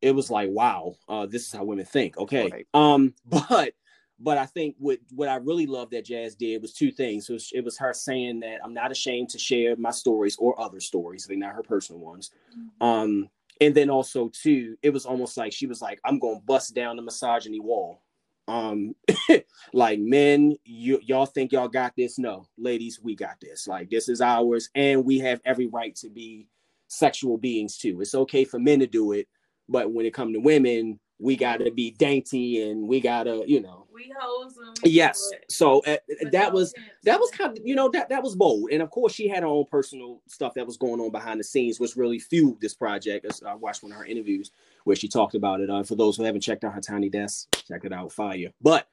[0.00, 2.66] it was like wow uh this is how women think okay right.
[2.74, 3.72] um but
[4.20, 7.28] but i think what what i really loved that jazz did was two things.
[7.28, 10.60] It was, it was her saying that i'm not ashamed to share my stories or
[10.60, 12.30] other stories they're not her personal ones.
[12.56, 12.84] Mm-hmm.
[12.84, 13.28] um
[13.60, 16.96] and then also too it was almost like she was like i'm gonna bust down
[16.96, 18.02] the misogyny wall.
[18.46, 18.94] Um
[19.72, 22.18] like men you y'all think y'all got this?
[22.18, 23.68] No ladies we got this.
[23.68, 26.48] Like this is ours and we have every right to be
[26.86, 28.00] sexual beings too.
[28.00, 29.28] It's okay for men to do it
[29.68, 33.86] but when it comes to women we gotta be dainty and we gotta, you know.
[33.92, 35.30] We hoes Yes.
[35.48, 35.96] So uh,
[36.30, 39.12] that was that was kind of you know that that was bold, and of course
[39.12, 42.20] she had her own personal stuff that was going on behind the scenes, which really
[42.20, 43.24] fueled this project.
[43.24, 44.52] As I watched one of her interviews
[44.84, 45.68] where she talked about it.
[45.68, 48.52] Uh, for those who haven't checked out her tiny desk, check it out, fire.
[48.60, 48.86] But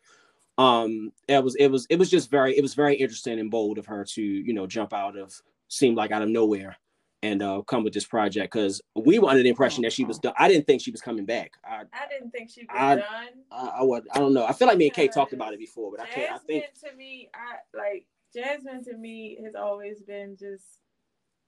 [0.58, 3.78] um, it was it was it was just very it was very interesting and bold
[3.78, 6.78] of her to you know jump out of seemed like out of nowhere
[7.26, 10.20] and uh, come with this project because we were under the impression that she was
[10.20, 10.34] done.
[10.38, 11.54] I didn't think she was coming back.
[11.68, 13.06] I, I didn't think she was I, done.
[13.52, 14.08] I, I, would.
[14.14, 14.46] I don't know.
[14.46, 16.34] I feel like me and Kate talked about it before, but Jasmine I can't.
[16.34, 18.84] I think to me, I like Jasmine.
[18.86, 20.66] To me, has always been just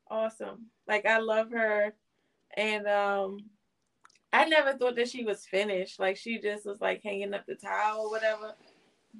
[0.09, 0.65] awesome.
[0.87, 1.93] Like I love her,
[2.55, 3.37] and um,
[4.33, 5.99] I never thought that she was finished.
[5.99, 8.55] Like she just was like hanging up the towel or whatever.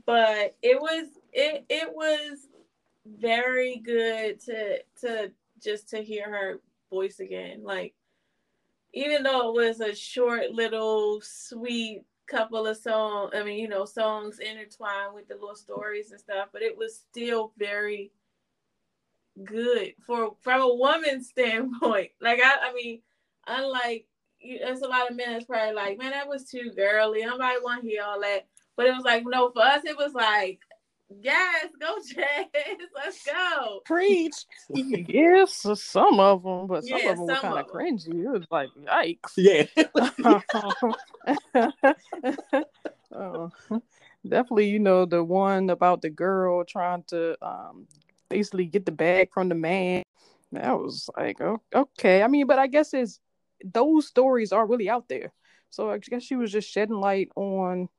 [0.05, 2.47] But it was it it was
[3.19, 5.31] very good to to
[5.61, 7.63] just to hear her voice again.
[7.63, 7.93] Like,
[8.93, 13.85] even though it was a short, little, sweet couple of songs, I mean, you know,
[13.85, 18.11] songs intertwined with the little stories and stuff, but it was still very
[19.43, 22.11] good for from a woman's standpoint.
[22.21, 23.01] Like, I, I mean,
[23.47, 24.07] unlike
[24.41, 27.23] there's a lot of men that's probably like, man, that was too girly.
[27.23, 28.47] I Nobody want to hear all that.
[28.75, 30.59] But it was like, no, for us, it was like,
[31.09, 32.45] Yes, go Jazz.
[32.95, 33.79] Let's go.
[33.85, 34.33] Preach.
[34.69, 38.23] yes, some of them, but some yeah, of them were kind of cringy.
[38.23, 39.33] It was like, yikes.
[39.37, 39.65] Yeah.
[43.15, 43.49] uh,
[44.27, 47.87] definitely, you know, the one about the girl trying to um,
[48.29, 50.03] basically get the bag from the man.
[50.51, 52.23] That was like, oh, okay.
[52.23, 53.19] I mean, but I guess it's
[53.63, 55.31] those stories are really out there.
[55.69, 57.89] So I guess she was just shedding light on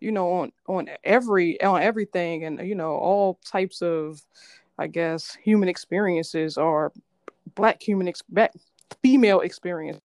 [0.00, 4.20] you know on on every on everything and you know all types of
[4.78, 6.92] i guess human experiences are
[7.54, 8.52] black human ex- black
[9.02, 10.00] female experience.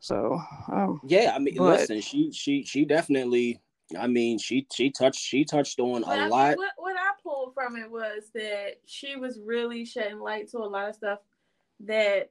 [0.00, 0.40] So
[0.70, 3.60] um yeah i mean but, listen she she she definitely
[3.98, 6.56] i mean she she touched she touched on a I lot.
[6.56, 10.66] what, what i pulled from it was that she was really shedding light to a
[10.66, 11.20] lot of stuff
[11.84, 12.30] that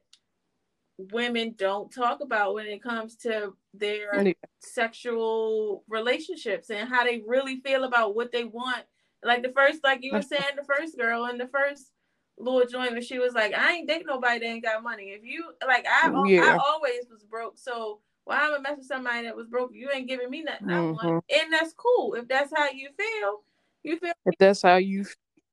[0.98, 4.32] women don't talk about when it comes to their yeah.
[4.60, 8.84] sexual relationships and how they really feel about what they want.
[9.24, 11.92] Like the first, like you were saying, the first girl and the first
[12.38, 15.10] little joint when she was like, I ain't dating nobody that ain't got money.
[15.10, 16.42] If you like I yeah.
[16.42, 17.58] I always was broke.
[17.58, 19.70] So why I'm gonna mess with somebody that was broke?
[19.72, 20.66] You ain't giving me nothing.
[20.66, 21.06] Mm-hmm.
[21.08, 22.14] And that's cool.
[22.14, 23.42] If that's how you feel,
[23.82, 25.04] you feel if that's how you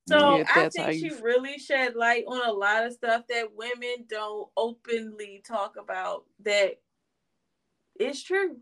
[0.08, 4.06] so yeah, I think she really shed light on a lot of stuff that women
[4.10, 6.80] don't openly talk about that
[8.00, 8.58] is true.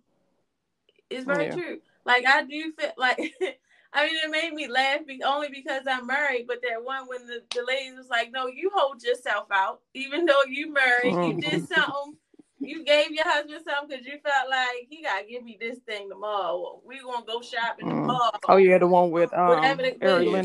[1.10, 1.56] It's very yeah.
[1.56, 1.80] true.
[2.06, 3.18] Like I do feel like
[3.94, 7.26] I mean it made me laugh be- only because I'm married, but that one when
[7.28, 9.82] the, the lady was like, No, you hold yourself out.
[9.94, 11.74] Even though you married, you did mm-hmm.
[11.74, 12.18] something
[12.60, 16.10] you gave your husband something because you felt like he gotta give me this thing
[16.10, 16.82] tomorrow.
[16.86, 18.02] We gonna go shopping Mm.
[18.02, 18.32] tomorrow.
[18.50, 19.98] Oh yeah, the one with um, Whatever the,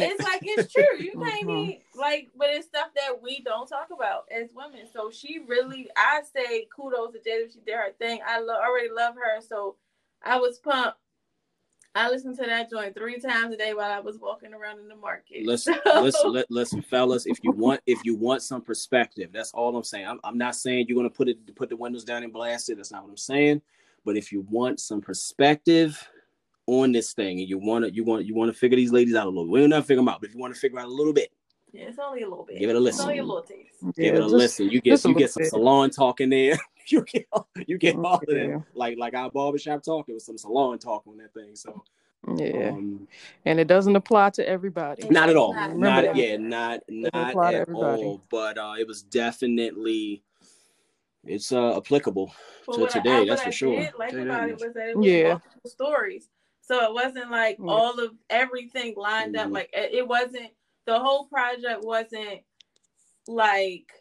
[0.02, 0.98] it's like it's true.
[1.00, 1.46] You can't Mhm.
[1.46, 4.86] need like, but it's stuff that we don't talk about as women.
[4.92, 7.52] So she really, I say kudos to Jada.
[7.52, 8.20] She did her thing.
[8.26, 9.76] I lo- already love her, so
[10.22, 10.98] I was pumped.
[11.94, 14.88] I listened to that joint three times a day while I was walking around in
[14.88, 15.44] the market.
[15.44, 17.26] Listen, So- listen, li- listen, fellas.
[17.26, 20.06] If you want, if you want some perspective, that's all I'm saying.
[20.06, 22.76] I'm, I'm not saying you're gonna put it, put the windows down and blast it.
[22.76, 23.60] That's not what I'm saying.
[24.06, 26.08] But if you want some perspective
[26.66, 29.14] on this thing, and you want to, you want, you want to figure these ladies
[29.14, 29.46] out a little.
[29.48, 31.30] We're not figure them out, but if you want to figure out a little bit,
[31.72, 32.58] Yeah, it's only a little bit.
[32.58, 33.02] Give it a It's listen.
[33.06, 33.76] only a little taste.
[33.96, 34.64] Yeah, give it a just- listen.
[34.70, 35.50] You get, you get some bit.
[35.50, 36.56] salon talk in there.
[36.86, 37.26] you get,
[37.66, 40.08] you get all of that, like, like our barbershop talk.
[40.08, 41.54] It was some salon talk on that thing.
[41.54, 41.82] So,
[42.36, 43.08] Yeah, um,
[43.44, 45.08] and it doesn't apply to everybody.
[45.08, 45.54] not at all.
[45.54, 48.22] Not- Not yeah, not Doesn't not apply to at all.
[48.30, 50.22] But uh, it was definitely
[51.24, 52.34] it's uh applicable.
[52.66, 53.76] But To what today, I, what that's I for sure.
[53.78, 55.28] Did like Tell you that about it was that it was Yeah.
[55.28, 56.28] multiple stories,
[56.62, 57.70] so it wasn't like Yeah.
[57.70, 59.48] all of everything lined up.
[59.48, 59.52] Mhm.
[59.54, 60.50] Like it it wasn't
[60.84, 62.40] the whole project wasn't
[63.28, 63.92] like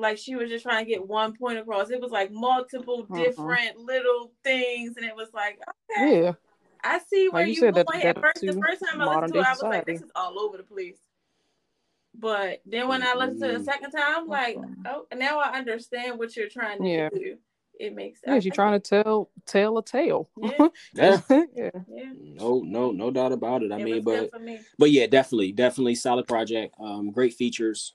[0.00, 1.90] like she was just trying to get one point across.
[1.90, 3.24] It was like multiple Mhm.
[3.24, 5.60] different little things, and it was like
[5.96, 6.32] okay, Yeah,
[6.82, 9.06] I see where Like you you said, that- that At first, the first time I
[9.06, 10.98] listened to it, I was like, this is all over the place.
[12.14, 13.64] But then when I listened to it the Mhm.
[13.64, 14.82] second time, I'm like, Mhm.
[14.86, 17.08] oh, now I understand what you're trying to Yeah.
[17.10, 17.38] do.
[17.78, 18.34] It makes sense.
[18.34, 18.40] yeah.
[18.40, 20.28] She's trying to tell tell a tale.
[20.36, 20.50] Yeah.
[20.92, 21.20] Yeah.
[21.54, 21.70] yeah.
[21.88, 23.72] Yeah, No, no, no doubt about it.
[23.72, 24.60] I it mean, but me.
[24.78, 26.74] but yeah, definitely, definitely solid project.
[26.78, 27.94] Um, great features.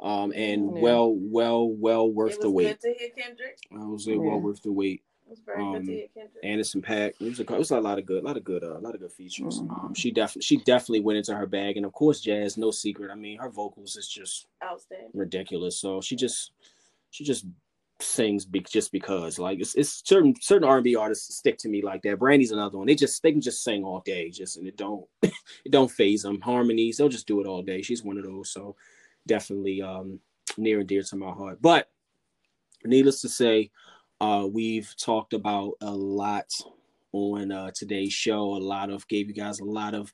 [0.00, 0.82] Um, and Yeah.
[0.82, 2.80] well, well, well worth It the was wait.
[2.80, 3.58] good to hear Kendrick.
[3.72, 5.02] I was say well worth the wait.
[5.26, 6.44] It was very good Um, to hear Kendrick.
[6.44, 7.14] Anderson .Paak.
[7.20, 8.80] It was a, it was a lot of good, a lot of good, uh, a
[8.80, 9.60] lot of good features.
[9.60, 9.70] Mhm.
[9.84, 13.10] Um, she definitely, she definitely went into her bag, and of course, Jazz, no secret.
[13.10, 15.10] I mean, her vocals is just Outstanding.
[15.14, 15.78] ridiculous.
[15.78, 16.52] So she just,
[17.10, 17.46] she just
[18.00, 19.38] sings be- just because.
[19.38, 22.18] Like it's, it's certain certain R and B artists stick to me like that.
[22.18, 22.86] Brandy's another one.
[22.88, 26.22] They just they can just sing all day, just and it don't it don't phase
[26.22, 26.40] them.
[26.42, 27.80] Harmonies, they'll just do it all day.
[27.80, 28.50] She's one of those.
[28.50, 28.76] So
[29.26, 30.20] definitely um
[30.56, 31.58] near and dear to my heart.
[31.60, 31.90] But
[32.84, 33.70] needless to say,
[34.20, 36.52] uh, we've talked about a lot
[37.12, 38.56] on uh, today's show.
[38.56, 40.12] A lot of gave you guys a lot of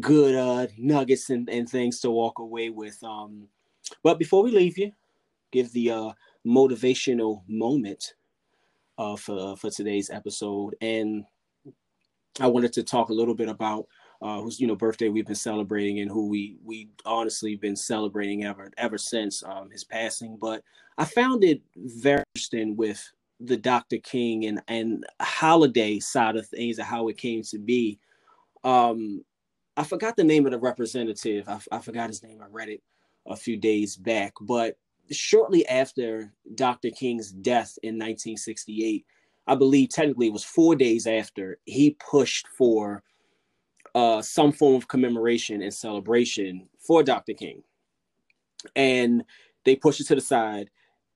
[0.00, 3.02] good uh, nuggets and, and things to walk away with.
[3.02, 3.48] Um,
[4.02, 4.92] but before we leave you,
[5.50, 6.10] give the uh,
[6.46, 8.14] motivational moment
[8.98, 11.24] uh, for for today's episode, and
[12.40, 13.86] I wanted to talk a little bit about
[14.22, 18.44] uh, whose you know birthday we've been celebrating and who we we honestly been celebrating
[18.44, 20.36] ever ever since um, his passing.
[20.40, 20.62] But
[20.98, 23.98] I found it very interesting with the Dr.
[23.98, 27.98] King and and holiday side of things and how it came to be.
[28.62, 29.24] Um,
[29.76, 31.48] I forgot the name of the representative.
[31.48, 32.40] I, I forgot his name.
[32.40, 32.82] I read it
[33.26, 34.76] a few days back, but
[35.10, 36.90] shortly after Dr.
[36.90, 39.04] King's death in 1968,
[39.46, 43.02] I believe technically it was four days after he pushed for
[43.94, 47.34] uh, some form of commemoration and celebration for Dr.
[47.34, 47.62] King,
[48.74, 49.24] and
[49.64, 50.70] they pushed it to the side.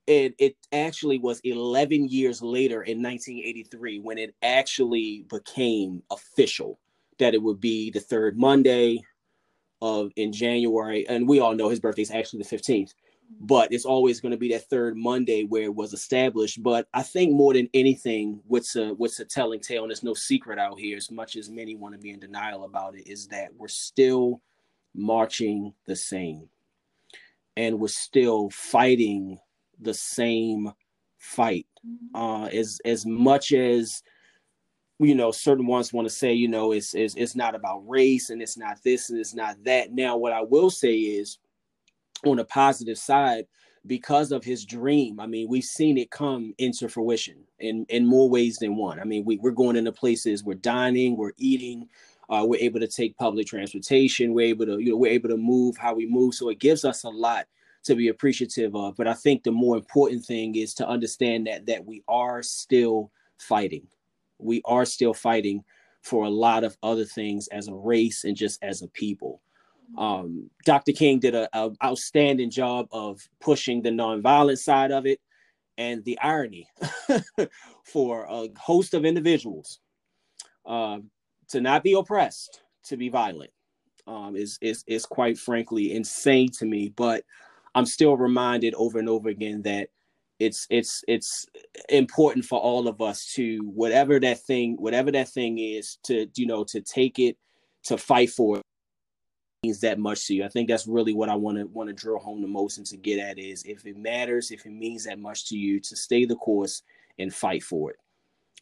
[0.06, 6.78] And it actually was 11 years later in 1983 when it actually became official
[7.18, 9.02] that it would be the third Monday
[9.82, 11.06] of in January.
[11.08, 12.94] And we all know his birthday is actually the 15th,
[13.40, 16.62] but it's always going to be that third Monday where it was established.
[16.62, 20.14] But I think more than anything, what's a what's a telling tale, and there's no
[20.14, 23.26] secret out here, as much as many want to be in denial about it, is
[23.28, 24.40] that we're still
[24.94, 26.48] marching the same.
[27.56, 29.38] And we're still fighting
[29.80, 30.72] the same
[31.18, 31.66] fight.
[32.14, 34.02] Uh as as much as
[35.00, 38.30] you know certain ones want to say you know it's, it's it's not about race
[38.30, 41.38] and it's not this and it's not that now what i will say is
[42.24, 43.46] on a positive side
[43.86, 45.20] because of his dream.
[45.20, 49.00] I mean we've seen it come into fruition in in more ways than one.
[49.00, 51.88] I mean we, we're going into places we're dining we're eating
[52.30, 55.36] uh, we're able to take public transportation we're able to you know we're able to
[55.36, 56.34] move how we move.
[56.34, 57.46] So it gives us a lot
[57.84, 58.96] to be appreciative of.
[58.96, 63.10] But i think the more important thing is to understand that that we are still
[63.38, 63.86] fighting.
[64.38, 65.64] We are still fighting
[66.02, 69.40] for a lot of other things as a race and just as a people.
[69.96, 70.92] Um, Dr.
[70.92, 75.20] King did a, a outstanding job of pushing the nonviolent side of it,
[75.78, 76.68] and the irony
[77.84, 79.80] for a host of individuals
[80.66, 80.98] uh,
[81.48, 83.50] to not be oppressed, to be violent,
[84.06, 86.92] um, is is is quite frankly insane to me.
[86.94, 87.24] But
[87.74, 89.88] I'm still reminded over and over again that
[90.38, 91.46] it's it's it's
[91.88, 96.46] important for all of us to whatever that thing whatever that thing is to you
[96.46, 97.36] know to take it
[97.84, 98.62] to fight for it
[99.64, 100.44] means that much to you.
[100.44, 102.86] I think that's really what I want to want to drill home the most and
[102.86, 105.96] to get at is if it matters, if it means that much to you, to
[105.96, 106.82] stay the course
[107.18, 107.96] and fight for it.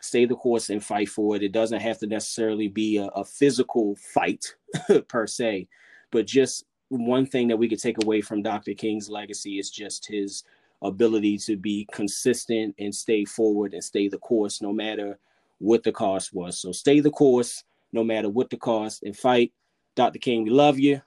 [0.01, 1.43] Stay the course and fight for it.
[1.43, 4.55] It doesn't have to necessarily be a, a physical fight
[5.09, 5.69] per se,
[6.11, 8.73] but just one thing that we could take away from Dr.
[8.73, 10.45] King's legacy is just his
[10.81, 15.19] ability to be consistent and stay forward and stay the course no matter
[15.59, 16.59] what the cost was.
[16.59, 19.53] So stay the course no matter what the cost and fight.
[19.97, 20.19] Dr.
[20.19, 21.01] King, we love you.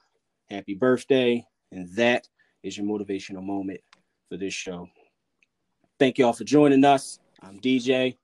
[0.50, 1.46] Happy birthday.
[1.70, 2.28] And that
[2.62, 3.80] is your motivational moment
[4.28, 4.88] for this show.
[5.98, 7.20] Thank you all for joining us.
[7.40, 8.16] I'm DJ.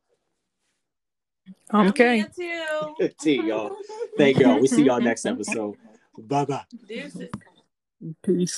[1.71, 2.25] I'm okay.
[3.21, 3.77] T, y'all.
[4.19, 4.59] Thank y'all.
[4.61, 5.77] We see y'all next episode.
[6.19, 6.65] Bye bye.
[8.25, 8.55] Peace.